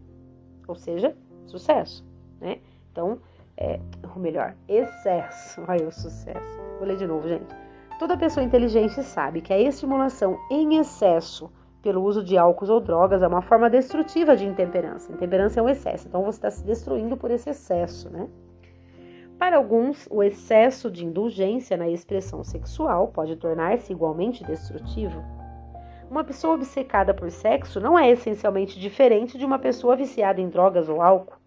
ou 0.67 0.75
seja, 0.75 1.17
sucesso, 1.47 2.05
né? 2.41 2.59
Então, 2.91 3.19
é, 3.59 3.81
ou 4.15 4.21
melhor, 4.21 4.55
excesso. 4.69 5.63
Olha 5.67 5.89
o 5.89 5.93
sucesso. 5.93 6.61
Vou 6.79 6.87
ler 6.87 6.97
de 6.97 7.07
novo, 7.07 7.27
gente. 7.29 7.55
Toda 7.99 8.17
pessoa 8.17 8.45
inteligente 8.45 9.03
sabe 9.03 9.41
que 9.41 9.53
a 9.53 9.59
estimulação 9.59 10.39
em 10.51 10.77
excesso 10.79 11.51
pelo 11.83 12.03
uso 12.03 12.23
de 12.23 12.37
álcools 12.37 12.69
ou 12.69 12.81
drogas 12.81 13.23
é 13.23 13.27
uma 13.27 13.41
forma 13.41 13.71
destrutiva 13.71 14.37
de 14.37 14.45
intemperança. 14.45 15.13
Intemperança 15.13 15.61
é 15.61 15.63
um 15.63 15.69
excesso, 15.69 16.07
então 16.09 16.23
você 16.23 16.39
está 16.39 16.51
se 16.51 16.65
destruindo 16.65 17.17
por 17.17 17.31
esse 17.31 17.49
excesso, 17.49 18.11
né? 18.11 18.29
Para 19.39 19.57
alguns, 19.57 20.09
o 20.11 20.23
excesso 20.23 20.91
de 20.91 21.05
indulgência 21.05 21.77
na 21.77 21.89
expressão 21.89 22.43
sexual 22.43 23.09
pode 23.09 23.37
tornar-se 23.37 23.93
igualmente 23.93 24.45
destrutivo. 24.45 25.23
Uma 26.11 26.25
pessoa 26.25 26.55
obcecada 26.55 27.15
por 27.15 27.31
sexo 27.31 27.81
não 27.81 27.99
é 27.99 28.11
essencialmente 28.11 28.79
diferente 28.81 29.39
de 29.39 29.45
uma 29.45 29.59
pessoa 29.59 29.97
viciada 29.97 30.41
em 30.41 30.49
drogas 30.49 30.89
ou 30.89 31.03
álcool 31.03 31.39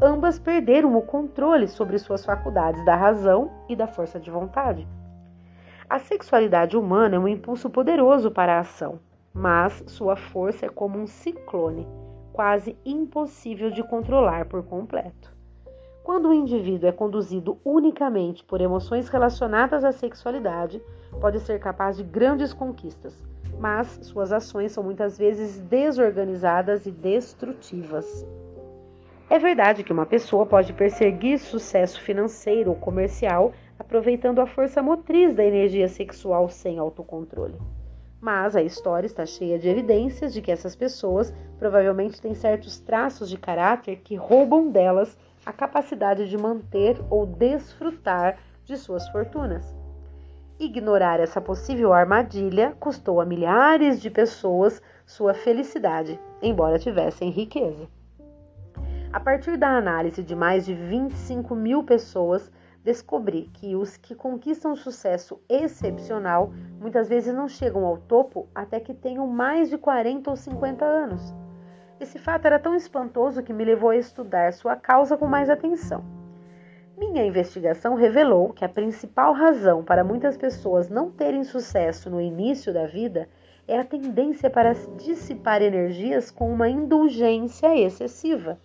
ambas 0.00 0.38
perderam 0.38 0.96
o 0.96 1.02
controle 1.02 1.68
sobre 1.68 1.98
suas 1.98 2.24
faculdades 2.24 2.84
da 2.84 2.96
razão 2.96 3.50
e 3.68 3.76
da 3.76 3.86
força 3.86 4.18
de 4.18 4.30
vontade. 4.30 4.86
A 5.88 5.98
sexualidade 5.98 6.76
humana 6.76 7.16
é 7.16 7.18
um 7.18 7.28
impulso 7.28 7.68
poderoso 7.68 8.30
para 8.30 8.56
a 8.56 8.60
ação, 8.60 8.98
mas 9.34 9.82
sua 9.86 10.16
força 10.16 10.66
é 10.66 10.68
como 10.68 10.98
um 10.98 11.06
ciclone, 11.06 11.86
quase 12.32 12.76
impossível 12.84 13.70
de 13.70 13.82
controlar 13.82 14.46
por 14.46 14.62
completo. 14.62 15.32
Quando 16.02 16.28
o 16.28 16.34
indivíduo 16.34 16.88
é 16.88 16.92
conduzido 16.92 17.58
unicamente 17.64 18.42
por 18.42 18.60
emoções 18.60 19.08
relacionadas 19.08 19.84
à 19.84 19.92
sexualidade, 19.92 20.82
pode 21.20 21.38
ser 21.40 21.60
capaz 21.60 21.96
de 21.96 22.02
grandes 22.02 22.52
conquistas, 22.52 23.22
mas 23.58 24.00
suas 24.02 24.32
ações 24.32 24.72
são 24.72 24.82
muitas 24.82 25.16
vezes 25.16 25.60
desorganizadas 25.60 26.86
e 26.86 26.90
destrutivas. 26.90 28.26
É 29.32 29.38
verdade 29.38 29.82
que 29.82 29.94
uma 29.94 30.04
pessoa 30.04 30.44
pode 30.44 30.74
perseguir 30.74 31.38
sucesso 31.38 31.98
financeiro 32.02 32.68
ou 32.68 32.76
comercial 32.76 33.54
aproveitando 33.78 34.40
a 34.40 34.46
força 34.46 34.82
motriz 34.82 35.34
da 35.34 35.42
energia 35.42 35.88
sexual 35.88 36.50
sem 36.50 36.78
autocontrole. 36.78 37.58
Mas 38.20 38.54
a 38.54 38.60
história 38.60 39.06
está 39.06 39.24
cheia 39.24 39.58
de 39.58 39.70
evidências 39.70 40.34
de 40.34 40.42
que 40.42 40.52
essas 40.52 40.76
pessoas 40.76 41.32
provavelmente 41.58 42.20
têm 42.20 42.34
certos 42.34 42.78
traços 42.78 43.30
de 43.30 43.38
caráter 43.38 44.02
que 44.04 44.16
roubam 44.16 44.70
delas 44.70 45.16
a 45.46 45.50
capacidade 45.50 46.28
de 46.28 46.36
manter 46.36 47.00
ou 47.08 47.24
desfrutar 47.24 48.36
de 48.66 48.76
suas 48.76 49.08
fortunas. 49.08 49.64
Ignorar 50.60 51.20
essa 51.20 51.40
possível 51.40 51.94
armadilha 51.94 52.76
custou 52.78 53.18
a 53.18 53.24
milhares 53.24 53.98
de 53.98 54.10
pessoas 54.10 54.82
sua 55.06 55.32
felicidade, 55.32 56.20
embora 56.42 56.78
tivessem 56.78 57.30
riqueza. 57.30 57.88
A 59.12 59.20
partir 59.20 59.58
da 59.58 59.76
análise 59.76 60.22
de 60.22 60.34
mais 60.34 60.64
de 60.64 60.72
25 60.72 61.54
mil 61.54 61.84
pessoas, 61.84 62.50
descobri 62.82 63.50
que 63.52 63.76
os 63.76 63.98
que 63.98 64.14
conquistam 64.14 64.74
sucesso 64.74 65.38
excepcional 65.50 66.50
muitas 66.80 67.10
vezes 67.10 67.34
não 67.34 67.46
chegam 67.46 67.84
ao 67.84 67.98
topo 67.98 68.48
até 68.54 68.80
que 68.80 68.94
tenham 68.94 69.26
mais 69.26 69.68
de 69.68 69.76
40 69.76 70.30
ou 70.30 70.34
50 70.34 70.82
anos. 70.86 71.34
Esse 72.00 72.18
fato 72.18 72.46
era 72.46 72.58
tão 72.58 72.74
espantoso 72.74 73.42
que 73.42 73.52
me 73.52 73.66
levou 73.66 73.90
a 73.90 73.96
estudar 73.96 74.50
sua 74.54 74.76
causa 74.76 75.14
com 75.14 75.26
mais 75.26 75.50
atenção. 75.50 76.02
Minha 76.96 77.26
investigação 77.26 77.94
revelou 77.94 78.54
que 78.54 78.64
a 78.64 78.68
principal 78.68 79.34
razão 79.34 79.84
para 79.84 80.02
muitas 80.02 80.38
pessoas 80.38 80.88
não 80.88 81.10
terem 81.10 81.44
sucesso 81.44 82.08
no 82.08 82.18
início 82.18 82.72
da 82.72 82.86
vida 82.86 83.28
é 83.68 83.78
a 83.78 83.84
tendência 83.84 84.48
para 84.48 84.72
dissipar 84.96 85.60
energias 85.60 86.30
com 86.30 86.50
uma 86.50 86.66
indulgência 86.66 87.76
excessiva. 87.78 88.58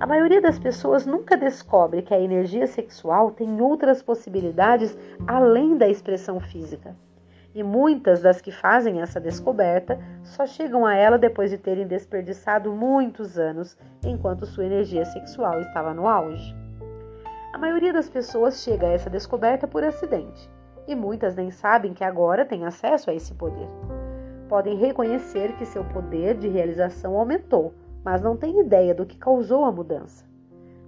A 0.00 0.06
maioria 0.06 0.40
das 0.40 0.58
pessoas 0.58 1.06
nunca 1.06 1.36
descobre 1.36 2.02
que 2.02 2.14
a 2.14 2.20
energia 2.20 2.66
sexual 2.66 3.32
tem 3.32 3.60
outras 3.60 4.02
possibilidades 4.02 4.96
além 5.26 5.76
da 5.76 5.88
expressão 5.88 6.38
física. 6.38 6.94
E 7.54 7.62
muitas 7.62 8.20
das 8.20 8.40
que 8.40 8.52
fazem 8.52 9.00
essa 9.00 9.18
descoberta 9.18 9.98
só 10.22 10.46
chegam 10.46 10.86
a 10.86 10.94
ela 10.94 11.18
depois 11.18 11.50
de 11.50 11.58
terem 11.58 11.86
desperdiçado 11.86 12.70
muitos 12.70 13.38
anos 13.38 13.76
enquanto 14.04 14.46
sua 14.46 14.66
energia 14.66 15.04
sexual 15.06 15.58
estava 15.60 15.94
no 15.94 16.06
auge. 16.06 16.54
A 17.52 17.58
maioria 17.58 17.92
das 17.92 18.08
pessoas 18.08 18.62
chega 18.62 18.86
a 18.86 18.92
essa 18.92 19.10
descoberta 19.10 19.66
por 19.66 19.82
acidente, 19.82 20.48
e 20.86 20.94
muitas 20.94 21.34
nem 21.34 21.50
sabem 21.50 21.94
que 21.94 22.04
agora 22.04 22.44
têm 22.44 22.64
acesso 22.64 23.10
a 23.10 23.14
esse 23.14 23.34
poder. 23.34 23.68
Podem 24.48 24.76
reconhecer 24.76 25.56
que 25.56 25.66
seu 25.66 25.82
poder 25.86 26.36
de 26.36 26.46
realização 26.46 27.16
aumentou 27.16 27.74
mas 28.04 28.22
não 28.22 28.36
têm 28.36 28.60
ideia 28.60 28.94
do 28.94 29.06
que 29.06 29.16
causou 29.16 29.64
a 29.64 29.72
mudança. 29.72 30.24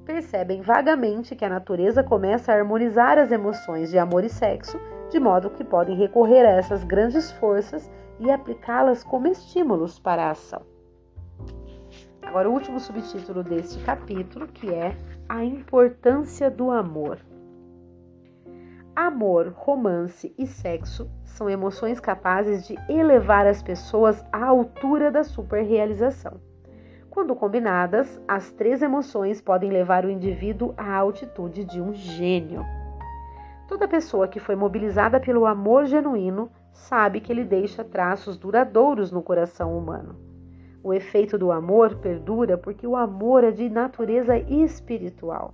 Percebem 0.04 0.62
vagamente 0.62 1.36
que 1.36 1.44
a 1.44 1.48
natureza 1.48 2.02
começa 2.02 2.52
a 2.52 2.56
harmonizar 2.56 3.18
as 3.18 3.30
emoções 3.30 3.90
de 3.90 3.98
amor 3.98 4.24
e 4.24 4.28
sexo, 4.28 4.78
de 5.10 5.20
modo 5.20 5.50
que 5.50 5.62
podem 5.62 5.96
recorrer 5.96 6.44
a 6.44 6.50
essas 6.50 6.82
grandes 6.84 7.30
forças 7.32 7.90
e 8.18 8.30
aplicá-las 8.30 9.04
como 9.04 9.26
estímulos 9.26 9.98
para 9.98 10.24
a 10.24 10.30
ação. 10.30 10.62
Agora, 12.22 12.48
o 12.48 12.52
último 12.52 12.78
subtítulo 12.78 13.42
deste 13.42 13.82
capítulo, 13.82 14.46
que 14.46 14.72
é 14.72 14.96
A 15.28 15.44
Importância 15.44 16.50
do 16.50 16.70
Amor. 16.70 17.18
Amor, 18.94 19.52
romance 19.56 20.34
e 20.38 20.46
sexo 20.46 21.10
são 21.24 21.48
emoções 21.48 21.98
capazes 21.98 22.66
de 22.66 22.76
elevar 22.88 23.46
as 23.46 23.62
pessoas 23.62 24.24
à 24.32 24.44
altura 24.44 25.10
da 25.10 25.24
superrealização. 25.24 26.40
Quando 27.20 27.36
combinadas, 27.36 28.18
as 28.26 28.50
três 28.50 28.80
emoções 28.80 29.42
podem 29.42 29.70
levar 29.70 30.06
o 30.06 30.10
indivíduo 30.10 30.72
à 30.74 30.96
altitude 30.96 31.66
de 31.66 31.78
um 31.78 31.92
gênio. 31.92 32.64
Toda 33.68 33.86
pessoa 33.86 34.26
que 34.26 34.40
foi 34.40 34.56
mobilizada 34.56 35.20
pelo 35.20 35.44
amor 35.44 35.84
genuíno 35.84 36.50
sabe 36.72 37.20
que 37.20 37.30
ele 37.30 37.44
deixa 37.44 37.84
traços 37.84 38.38
duradouros 38.38 39.12
no 39.12 39.22
coração 39.22 39.76
humano. 39.76 40.16
O 40.82 40.94
efeito 40.94 41.36
do 41.36 41.52
amor 41.52 41.96
perdura 41.96 42.56
porque 42.56 42.86
o 42.86 42.96
amor 42.96 43.44
é 43.44 43.50
de 43.50 43.68
natureza 43.68 44.38
espiritual. 44.38 45.52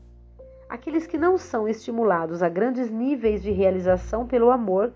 Aqueles 0.69 1.05
que 1.05 1.19
não 1.19 1.37
são 1.37 1.67
estimulados 1.67 2.45
a 2.45 2.49
grandes 2.49 2.93
níveis 2.93 3.43
de 3.43 3.51
realização 3.51 4.25
pelo 4.25 4.53
amor 4.53 4.93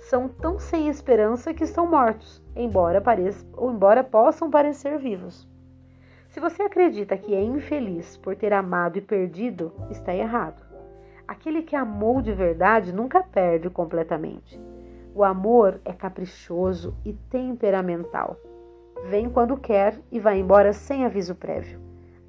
são 0.00 0.28
tão 0.28 0.58
sem 0.58 0.86
esperança 0.88 1.54
que 1.54 1.64
estão 1.64 1.86
mortos, 1.86 2.42
embora, 2.54 3.00
pareça, 3.00 3.42
ou 3.56 3.72
embora 3.72 4.04
possam 4.04 4.50
parecer 4.50 4.98
vivos. 4.98 5.48
Se 6.30 6.38
você 6.38 6.62
acredita 6.62 7.16
que 7.16 7.34
é 7.34 7.42
infeliz 7.42 8.16
por 8.16 8.36
ter 8.36 8.52
amado 8.52 8.96
e 8.96 9.00
perdido, 9.00 9.72
está 9.90 10.14
errado. 10.14 10.62
Aquele 11.26 11.60
que 11.62 11.74
amou 11.74 12.22
de 12.22 12.32
verdade 12.32 12.92
nunca 12.92 13.20
perde 13.20 13.68
completamente. 13.68 14.60
O 15.12 15.24
amor 15.24 15.80
é 15.84 15.92
caprichoso 15.92 16.94
e 17.04 17.12
temperamental. 17.12 18.36
Vem 19.08 19.28
quando 19.28 19.56
quer 19.56 19.98
e 20.10 20.20
vai 20.20 20.38
embora 20.38 20.72
sem 20.72 21.04
aviso 21.04 21.34
prévio. 21.34 21.80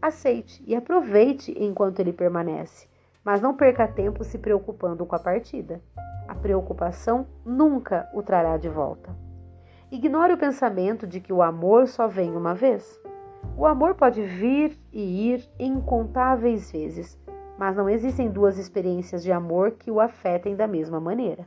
Aceite 0.01 0.63
e 0.65 0.75
aproveite 0.75 1.53
enquanto 1.55 1.99
ele 1.99 2.11
permanece, 2.11 2.87
mas 3.23 3.39
não 3.39 3.55
perca 3.55 3.87
tempo 3.87 4.23
se 4.23 4.39
preocupando 4.39 5.05
com 5.05 5.15
a 5.15 5.19
partida. 5.19 5.79
A 6.27 6.33
preocupação 6.33 7.27
nunca 7.45 8.09
o 8.15 8.23
trará 8.23 8.57
de 8.57 8.67
volta. 8.67 9.15
Ignore 9.91 10.33
o 10.33 10.37
pensamento 10.39 11.05
de 11.05 11.19
que 11.19 11.31
o 11.31 11.43
amor 11.43 11.87
só 11.87 12.07
vem 12.07 12.35
uma 12.35 12.55
vez. 12.55 12.99
O 13.57 13.65
amor 13.65 13.95
pode 13.95 14.21
vir 14.21 14.77
e 14.91 15.31
ir 15.31 15.49
incontáveis 15.59 16.71
vezes, 16.71 17.19
mas 17.57 17.75
não 17.75 17.89
existem 17.89 18.29
duas 18.29 18.57
experiências 18.57 19.21
de 19.21 19.31
amor 19.31 19.71
que 19.71 19.91
o 19.91 19.99
afetem 19.99 20.55
da 20.55 20.65
mesma 20.65 20.99
maneira. 20.99 21.45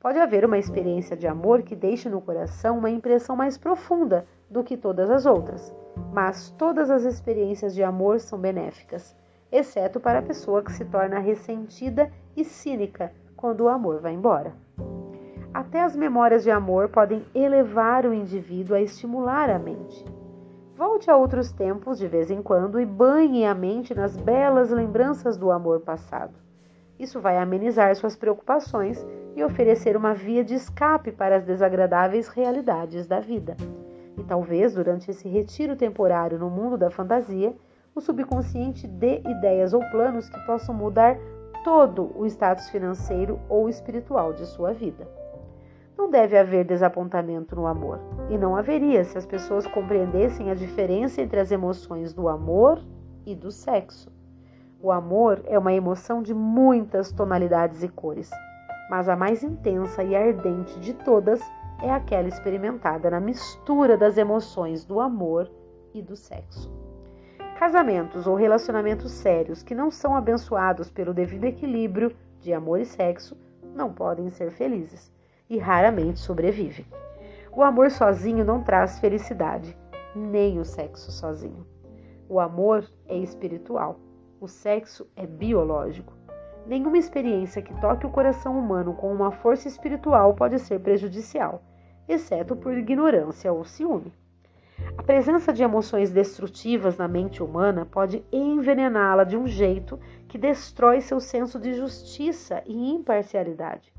Pode 0.00 0.18
haver 0.18 0.44
uma 0.44 0.58
experiência 0.58 1.16
de 1.16 1.26
amor 1.26 1.62
que 1.62 1.74
deixe 1.74 2.08
no 2.08 2.20
coração 2.20 2.78
uma 2.78 2.90
impressão 2.90 3.34
mais 3.34 3.56
profunda 3.56 4.26
do 4.50 4.62
que 4.62 4.76
todas 4.76 5.10
as 5.10 5.26
outras, 5.26 5.74
mas 6.12 6.50
todas 6.50 6.90
as 6.90 7.04
experiências 7.04 7.74
de 7.74 7.82
amor 7.82 8.20
são 8.20 8.38
benéficas, 8.38 9.16
exceto 9.50 9.98
para 9.98 10.18
a 10.18 10.22
pessoa 10.22 10.62
que 10.62 10.72
se 10.72 10.84
torna 10.84 11.18
ressentida 11.18 12.12
e 12.36 12.44
cínica 12.44 13.12
quando 13.36 13.62
o 13.62 13.68
amor 13.68 14.00
vai 14.00 14.12
embora. 14.12 14.54
Até 15.52 15.80
as 15.80 15.96
memórias 15.96 16.44
de 16.44 16.50
amor 16.50 16.90
podem 16.90 17.24
elevar 17.34 18.04
o 18.04 18.12
indivíduo 18.12 18.76
a 18.76 18.80
estimular 18.80 19.48
a 19.48 19.58
mente. 19.58 20.04
Volte 20.78 21.10
a 21.10 21.16
outros 21.16 21.50
tempos 21.50 21.98
de 21.98 22.06
vez 22.06 22.30
em 22.30 22.40
quando 22.40 22.78
e 22.78 22.86
banhe 22.86 23.44
a 23.44 23.52
mente 23.52 23.92
nas 23.96 24.16
belas 24.16 24.70
lembranças 24.70 25.36
do 25.36 25.50
amor 25.50 25.80
passado. 25.80 26.34
Isso 26.96 27.20
vai 27.20 27.36
amenizar 27.36 27.92
suas 27.96 28.14
preocupações 28.14 29.04
e 29.34 29.42
oferecer 29.42 29.96
uma 29.96 30.14
via 30.14 30.44
de 30.44 30.54
escape 30.54 31.10
para 31.10 31.38
as 31.38 31.44
desagradáveis 31.44 32.28
realidades 32.28 33.08
da 33.08 33.18
vida. 33.18 33.56
E 34.16 34.22
talvez 34.22 34.72
durante 34.72 35.10
esse 35.10 35.28
retiro 35.28 35.74
temporário 35.74 36.38
no 36.38 36.48
mundo 36.48 36.78
da 36.78 36.92
fantasia, 36.92 37.52
o 37.92 38.00
subconsciente 38.00 38.86
dê 38.86 39.20
ideias 39.26 39.74
ou 39.74 39.80
planos 39.90 40.28
que 40.28 40.38
possam 40.46 40.72
mudar 40.72 41.18
todo 41.64 42.12
o 42.16 42.24
status 42.24 42.70
financeiro 42.70 43.40
ou 43.48 43.68
espiritual 43.68 44.32
de 44.32 44.46
sua 44.46 44.72
vida. 44.72 45.08
Não 45.98 46.08
deve 46.08 46.38
haver 46.38 46.64
desapontamento 46.64 47.56
no 47.56 47.66
amor, 47.66 47.98
e 48.30 48.38
não 48.38 48.54
haveria 48.54 49.02
se 49.02 49.18
as 49.18 49.26
pessoas 49.26 49.66
compreendessem 49.66 50.48
a 50.48 50.54
diferença 50.54 51.20
entre 51.20 51.40
as 51.40 51.50
emoções 51.50 52.14
do 52.14 52.28
amor 52.28 52.80
e 53.26 53.34
do 53.34 53.50
sexo. 53.50 54.08
O 54.80 54.92
amor 54.92 55.42
é 55.44 55.58
uma 55.58 55.72
emoção 55.72 56.22
de 56.22 56.32
muitas 56.32 57.10
tonalidades 57.10 57.82
e 57.82 57.88
cores, 57.88 58.30
mas 58.88 59.08
a 59.08 59.16
mais 59.16 59.42
intensa 59.42 60.04
e 60.04 60.14
ardente 60.14 60.78
de 60.78 60.94
todas 60.94 61.42
é 61.82 61.90
aquela 61.90 62.28
experimentada 62.28 63.10
na 63.10 63.18
mistura 63.18 63.98
das 63.98 64.16
emoções 64.16 64.84
do 64.84 65.00
amor 65.00 65.50
e 65.92 66.00
do 66.00 66.14
sexo. 66.14 66.72
Casamentos 67.58 68.24
ou 68.28 68.36
relacionamentos 68.36 69.10
sérios 69.10 69.64
que 69.64 69.74
não 69.74 69.90
são 69.90 70.14
abençoados 70.14 70.92
pelo 70.92 71.12
devido 71.12 71.42
equilíbrio 71.42 72.14
de 72.38 72.52
amor 72.52 72.78
e 72.78 72.84
sexo 72.84 73.36
não 73.74 73.92
podem 73.92 74.30
ser 74.30 74.52
felizes 74.52 75.17
e 75.48 75.58
raramente 75.58 76.20
sobrevivem. 76.20 76.86
O 77.52 77.62
amor 77.62 77.90
sozinho 77.90 78.44
não 78.44 78.62
traz 78.62 78.98
felicidade, 78.98 79.76
nem 80.14 80.58
o 80.58 80.64
sexo 80.64 81.10
sozinho. 81.10 81.66
O 82.28 82.38
amor 82.38 82.88
é 83.06 83.16
espiritual, 83.16 83.98
o 84.40 84.46
sexo 84.46 85.08
é 85.16 85.26
biológico. 85.26 86.12
Nenhuma 86.66 86.98
experiência 86.98 87.62
que 87.62 87.74
toque 87.80 88.06
o 88.06 88.10
coração 88.10 88.58
humano 88.58 88.94
com 88.94 89.12
uma 89.12 89.32
força 89.32 89.66
espiritual 89.66 90.34
pode 90.34 90.58
ser 90.58 90.80
prejudicial, 90.80 91.62
exceto 92.06 92.54
por 92.54 92.76
ignorância 92.76 93.52
ou 93.52 93.64
ciúme. 93.64 94.12
A 94.96 95.02
presença 95.02 95.52
de 95.52 95.62
emoções 95.62 96.10
destrutivas 96.10 96.96
na 96.96 97.08
mente 97.08 97.42
humana 97.42 97.84
pode 97.84 98.24
envenená-la 98.30 99.24
de 99.24 99.36
um 99.36 99.46
jeito 99.46 99.98
que 100.28 100.38
destrói 100.38 101.00
seu 101.00 101.18
senso 101.18 101.58
de 101.58 101.74
justiça 101.74 102.62
e 102.66 102.90
imparcialidade. 102.90 103.92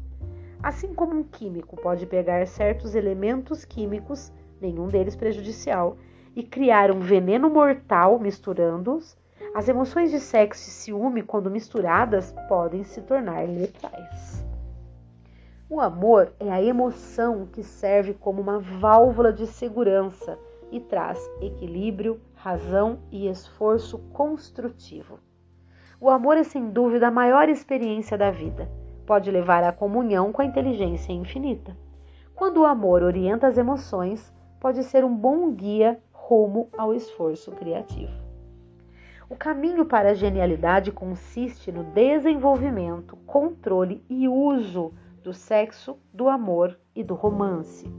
Assim 0.62 0.94
como 0.94 1.16
um 1.16 1.24
químico 1.24 1.78
pode 1.78 2.06
pegar 2.06 2.46
certos 2.46 2.94
elementos 2.94 3.64
químicos, 3.64 4.32
nenhum 4.60 4.88
deles 4.88 5.16
prejudicial, 5.16 5.98
e 6.36 6.44
criar 6.44 6.92
um 6.92 7.00
veneno 7.00 7.50
mortal 7.50 8.20
misturando-os, 8.20 9.18
as 9.56 9.70
emoções 9.70 10.12
de 10.12 10.20
sexo 10.20 10.68
e 10.68 10.72
ciúme, 10.72 11.24
quando 11.24 11.50
misturadas, 11.50 12.34
podem 12.48 12.84
se 12.84 13.02
tornar 13.02 13.48
letais. 13.48 14.46
O 15.70 15.80
amor 15.80 16.34
é 16.40 16.52
a 16.52 16.62
emoção 16.62 17.46
que 17.46 17.64
serve 17.64 18.14
como 18.14 18.42
uma 18.42 18.60
válvula 18.60 19.32
de 19.32 19.48
segurança 19.48 20.38
e 20.72 20.80
traz 20.80 21.20
equilíbrio, 21.42 22.20
razão 22.36 23.00
e 23.12 23.28
esforço 23.28 23.98
construtivo. 24.12 25.20
O 26.02 26.10
amor 26.10 26.38
é 26.38 26.44
sem 26.44 26.70
dúvida 26.70 27.08
a 27.08 27.12
maior 27.12 27.50
experiência 27.50 28.18
da 28.18 28.30
vida. 28.30 28.70
Pode 29.10 29.32
levar 29.32 29.64
à 29.64 29.72
comunhão 29.72 30.32
com 30.32 30.44
a 30.44 30.46
inteligência 30.46 31.12
infinita. 31.12 31.76
Quando 32.36 32.58
o 32.58 32.66
amor 32.68 33.02
orienta 33.02 33.48
as 33.48 33.58
emoções, 33.58 34.32
pode 34.60 34.84
ser 34.84 35.04
um 35.04 35.16
bom 35.16 35.52
guia 35.52 36.00
rumo 36.12 36.70
ao 36.78 36.94
esforço 36.94 37.52
criativo. 37.54 38.14
O 39.28 39.36
caminho 39.36 39.84
para 39.84 40.12
a 40.12 40.14
genialidade 40.14 40.92
consiste 40.92 41.72
no 41.72 41.86
desenvolvimento, 41.86 43.16
controle 43.26 44.06
e 44.08 44.28
uso 44.28 44.94
do 45.24 45.34
sexo, 45.34 45.98
do 46.14 46.30
amor 46.30 46.80
e 46.96 47.04
do 47.04 47.16
romance. 47.16 47.92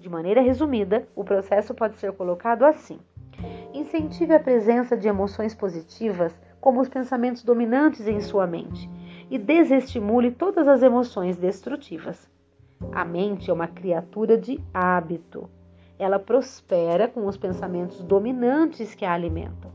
De 0.00 0.10
maneira 0.10 0.42
resumida, 0.42 1.08
o 1.16 1.24
processo 1.24 1.72
pode 1.72 1.96
ser 1.96 2.12
colocado 2.12 2.64
assim: 2.64 3.00
incentive 3.72 4.34
a 4.34 4.38
presença 4.38 4.98
de 4.98 5.08
emoções 5.08 5.54
positivas 5.54 6.38
como 6.60 6.78
os 6.78 6.90
pensamentos 6.90 7.42
dominantes 7.42 8.06
em 8.06 8.20
sua 8.20 8.46
mente 8.46 8.86
e 9.32 9.38
desestimule 9.38 10.30
todas 10.30 10.68
as 10.68 10.82
emoções 10.82 11.38
destrutivas. 11.38 12.30
A 12.92 13.02
mente 13.02 13.48
é 13.48 13.54
uma 13.54 13.66
criatura 13.66 14.36
de 14.36 14.60
hábito. 14.74 15.48
Ela 15.98 16.18
prospera 16.18 17.08
com 17.08 17.26
os 17.26 17.38
pensamentos 17.38 18.02
dominantes 18.02 18.94
que 18.94 19.06
a 19.06 19.14
alimentam. 19.14 19.70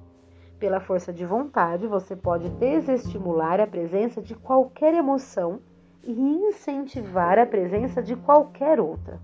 Pela 0.60 0.80
força 0.80 1.12
de 1.12 1.26
vontade, 1.26 1.88
você 1.88 2.16
pode 2.16 2.50
desestimular 2.50 3.60
a 3.60 3.66
presença 3.66 4.22
de 4.22 4.36
qualquer 4.36 4.94
emoção 4.94 5.60
e 6.04 6.12
incentivar 6.12 7.40
a 7.40 7.46
presença 7.48 8.00
de 8.00 8.16
qualquer 8.16 8.80
outra. 8.80 9.20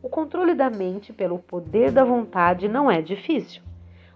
O 0.00 0.08
controle 0.08 0.54
da 0.54 0.70
mente 0.70 1.12
pelo 1.12 1.40
poder 1.40 1.90
da 1.90 2.04
vontade 2.04 2.68
não 2.68 2.88
é 2.88 3.02
difícil. 3.02 3.60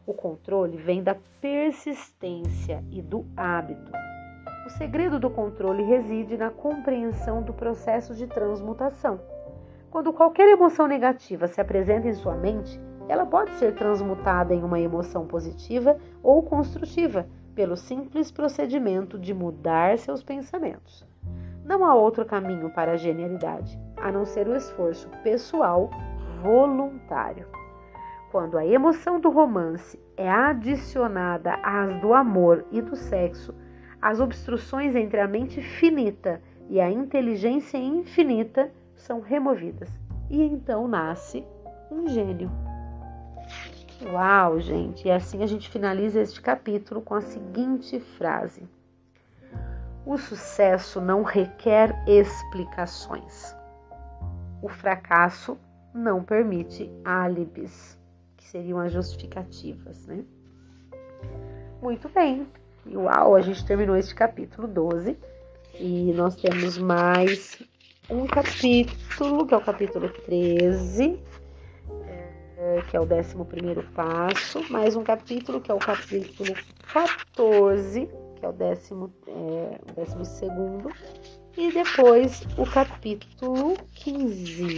O 0.07 0.14
controle 0.14 0.76
vem 0.76 1.02
da 1.02 1.16
persistência 1.40 2.85
e 2.92 3.02
do 3.02 3.26
hábito. 3.37 3.90
Segredo 4.79 5.19
do 5.19 5.29
controle 5.29 5.83
reside 5.83 6.37
na 6.37 6.51
compreensão 6.51 7.43
do 7.43 7.53
processo 7.53 8.15
de 8.15 8.27
transmutação. 8.27 9.21
Quando 9.91 10.13
qualquer 10.13 10.49
emoção 10.49 10.87
negativa 10.87 11.47
se 11.47 11.61
apresenta 11.61 12.09
em 12.09 12.15
sua 12.15 12.35
mente, 12.35 12.81
ela 13.07 13.27
pode 13.27 13.51
ser 13.53 13.75
transmutada 13.75 14.55
em 14.55 14.63
uma 14.63 14.81
emoção 14.81 15.27
positiva 15.27 15.99
ou 16.23 16.43
construtiva 16.43 17.27
pelo 17.55 17.77
simples 17.77 18.31
procedimento 18.31 19.19
de 19.19 19.35
mudar 19.35 19.99
seus 19.99 20.23
pensamentos. 20.23 21.07
Não 21.65 21.85
há 21.85 21.95
outro 21.95 22.25
caminho 22.25 22.71
para 22.71 22.93
a 22.93 22.97
genialidade 22.97 23.79
a 23.97 24.11
não 24.11 24.25
ser 24.25 24.49
o 24.49 24.57
esforço 24.57 25.09
pessoal 25.23 25.91
voluntário. 26.43 27.47
Quando 28.31 28.57
a 28.57 28.65
emoção 28.65 29.21
do 29.21 29.29
romance 29.29 30.01
é 30.17 30.29
adicionada 30.31 31.59
às 31.63 32.01
do 32.01 32.15
amor 32.15 32.65
e 32.73 32.81
do 32.81 32.97
sexo, 32.97 33.55
as 34.03 34.19
obstruções 34.19 34.97
entre 34.97 35.21
a 35.21 35.29
mente 35.29 35.62
finita 35.62 36.43
e 36.69 36.81
a 36.81 36.91
inteligência 36.91 37.79
infinita 37.79 38.69
são 38.97 39.21
removidas 39.21 39.88
e 40.29 40.43
então 40.43 40.88
nasce 40.88 41.45
um 41.88 42.09
gênio. 42.09 42.51
Uau, 44.05 44.59
gente! 44.59 45.07
E 45.07 45.11
assim 45.11 45.45
a 45.45 45.47
gente 45.47 45.69
finaliza 45.69 46.21
este 46.21 46.41
capítulo 46.41 47.01
com 47.01 47.15
a 47.15 47.21
seguinte 47.21 48.01
frase: 48.19 48.69
O 50.05 50.19
sucesso 50.19 51.01
não 51.01 51.23
requer 51.23 51.95
explicações. 52.09 53.55
O 54.61 54.69
fracasso 54.69 55.57
não 55.95 56.25
permite 56.25 56.91
álibis, 57.05 57.97
que 58.37 58.45
seriam 58.45 58.81
as 58.81 58.93
justificativas, 58.93 60.07
né? 60.07 60.25
Muito 61.81 62.09
bem. 62.09 62.47
Uau, 62.90 63.37
a 63.37 63.40
gente 63.40 63.64
terminou 63.64 63.97
este 63.97 64.12
capítulo 64.12 64.66
12 64.66 65.16
e 65.79 66.12
nós 66.14 66.35
temos 66.35 66.77
mais 66.79 67.62
um 68.11 68.27
capítulo, 68.27 69.47
que 69.47 69.55
é 69.55 69.57
o 69.57 69.61
capítulo 69.61 70.09
13, 70.09 71.21
é, 72.59 72.83
que 72.90 72.97
é 72.97 73.01
o 73.01 73.05
11 73.05 73.37
passo, 73.95 74.73
mais 74.73 74.97
um 74.97 75.05
capítulo, 75.05 75.61
que 75.61 75.71
é 75.71 75.75
o 75.75 75.79
capítulo 75.79 76.55
14, 76.92 78.09
que 78.37 78.45
é 78.45 78.49
o 78.49 78.53
12 78.53 78.99
é, 79.29 79.81
e 81.57 81.73
depois 81.73 82.42
o 82.59 82.66
capítulo 82.66 83.77
15, 83.95 84.77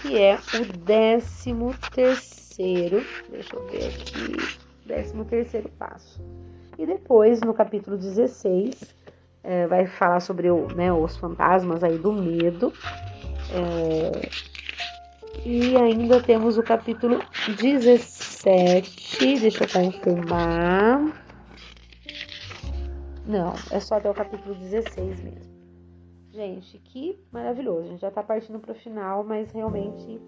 que 0.00 0.18
é 0.18 0.38
o 0.54 0.78
décimo 0.78 1.74
terceiro, 1.94 3.04
deixa 3.28 3.54
eu 3.54 3.66
ver 3.68 3.88
aqui, 3.88 4.58
décimo 4.86 5.26
terceiro 5.26 5.68
passo. 5.78 6.18
E 6.78 6.86
depois, 6.86 7.40
no 7.40 7.52
capítulo 7.52 7.96
16, 7.96 8.94
é, 9.44 9.66
vai 9.66 9.86
falar 9.86 10.20
sobre 10.20 10.50
o, 10.50 10.66
né, 10.74 10.92
os 10.92 11.16
fantasmas 11.16 11.82
aí 11.84 11.98
do 11.98 12.12
medo. 12.12 12.72
É, 13.54 14.28
e 15.44 15.76
ainda 15.76 16.22
temos 16.22 16.56
o 16.56 16.62
capítulo 16.62 17.20
17, 17.60 19.40
deixa 19.40 19.64
eu 19.64 19.68
confirmar. 19.68 21.00
Não, 23.26 23.52
é 23.70 23.80
só 23.80 23.96
até 23.96 24.10
o 24.10 24.14
capítulo 24.14 24.54
16 24.54 25.22
mesmo. 25.22 25.52
Gente, 26.32 26.78
que 26.78 27.18
maravilhoso. 27.30 27.80
A 27.80 27.90
gente 27.90 28.00
já 28.00 28.10
tá 28.10 28.22
partindo 28.22 28.58
pro 28.58 28.74
final, 28.74 29.22
mas 29.22 29.52
realmente 29.52 30.20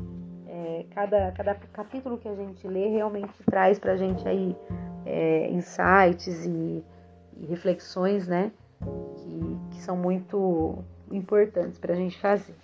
é, 0.47 0.85
cada, 0.91 1.33
cada 1.33 1.55
capítulo 1.55 2.19
que 2.19 2.29
a 2.29 2.35
gente 2.35 2.67
lê 2.67 2.89
realmente 2.89 3.33
traz 3.45 3.79
pra 3.79 3.97
gente 3.97 4.27
aí 4.29 4.55
é, 5.07 5.51
insights 5.51 6.47
e, 6.47 6.85
e, 7.37 7.47
reflexões, 7.47 8.27
né? 8.29 8.53
Que, 8.81 9.59
que 9.73 9.83
são 9.83 9.97
muito 9.97 10.79
importantes 11.11 11.79
pra 11.79 11.95
gente 11.95 12.19
fazer. 12.21 12.55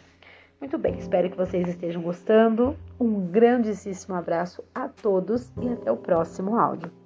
Muito 0.61 0.77
bem, 0.77 0.99
espero 0.99 1.31
que 1.31 1.37
vocês 1.37 1.67
estejam 1.69 2.03
gostando. 2.03 2.77
Um 2.99 3.27
grandíssimo 3.27 4.15
abraço 4.15 4.63
a 4.75 4.89
todos 4.89 5.51
e 5.61 5.69
até 5.69 5.91
o 5.91 5.97
próximo 5.97 6.57
áudio. 6.59 7.00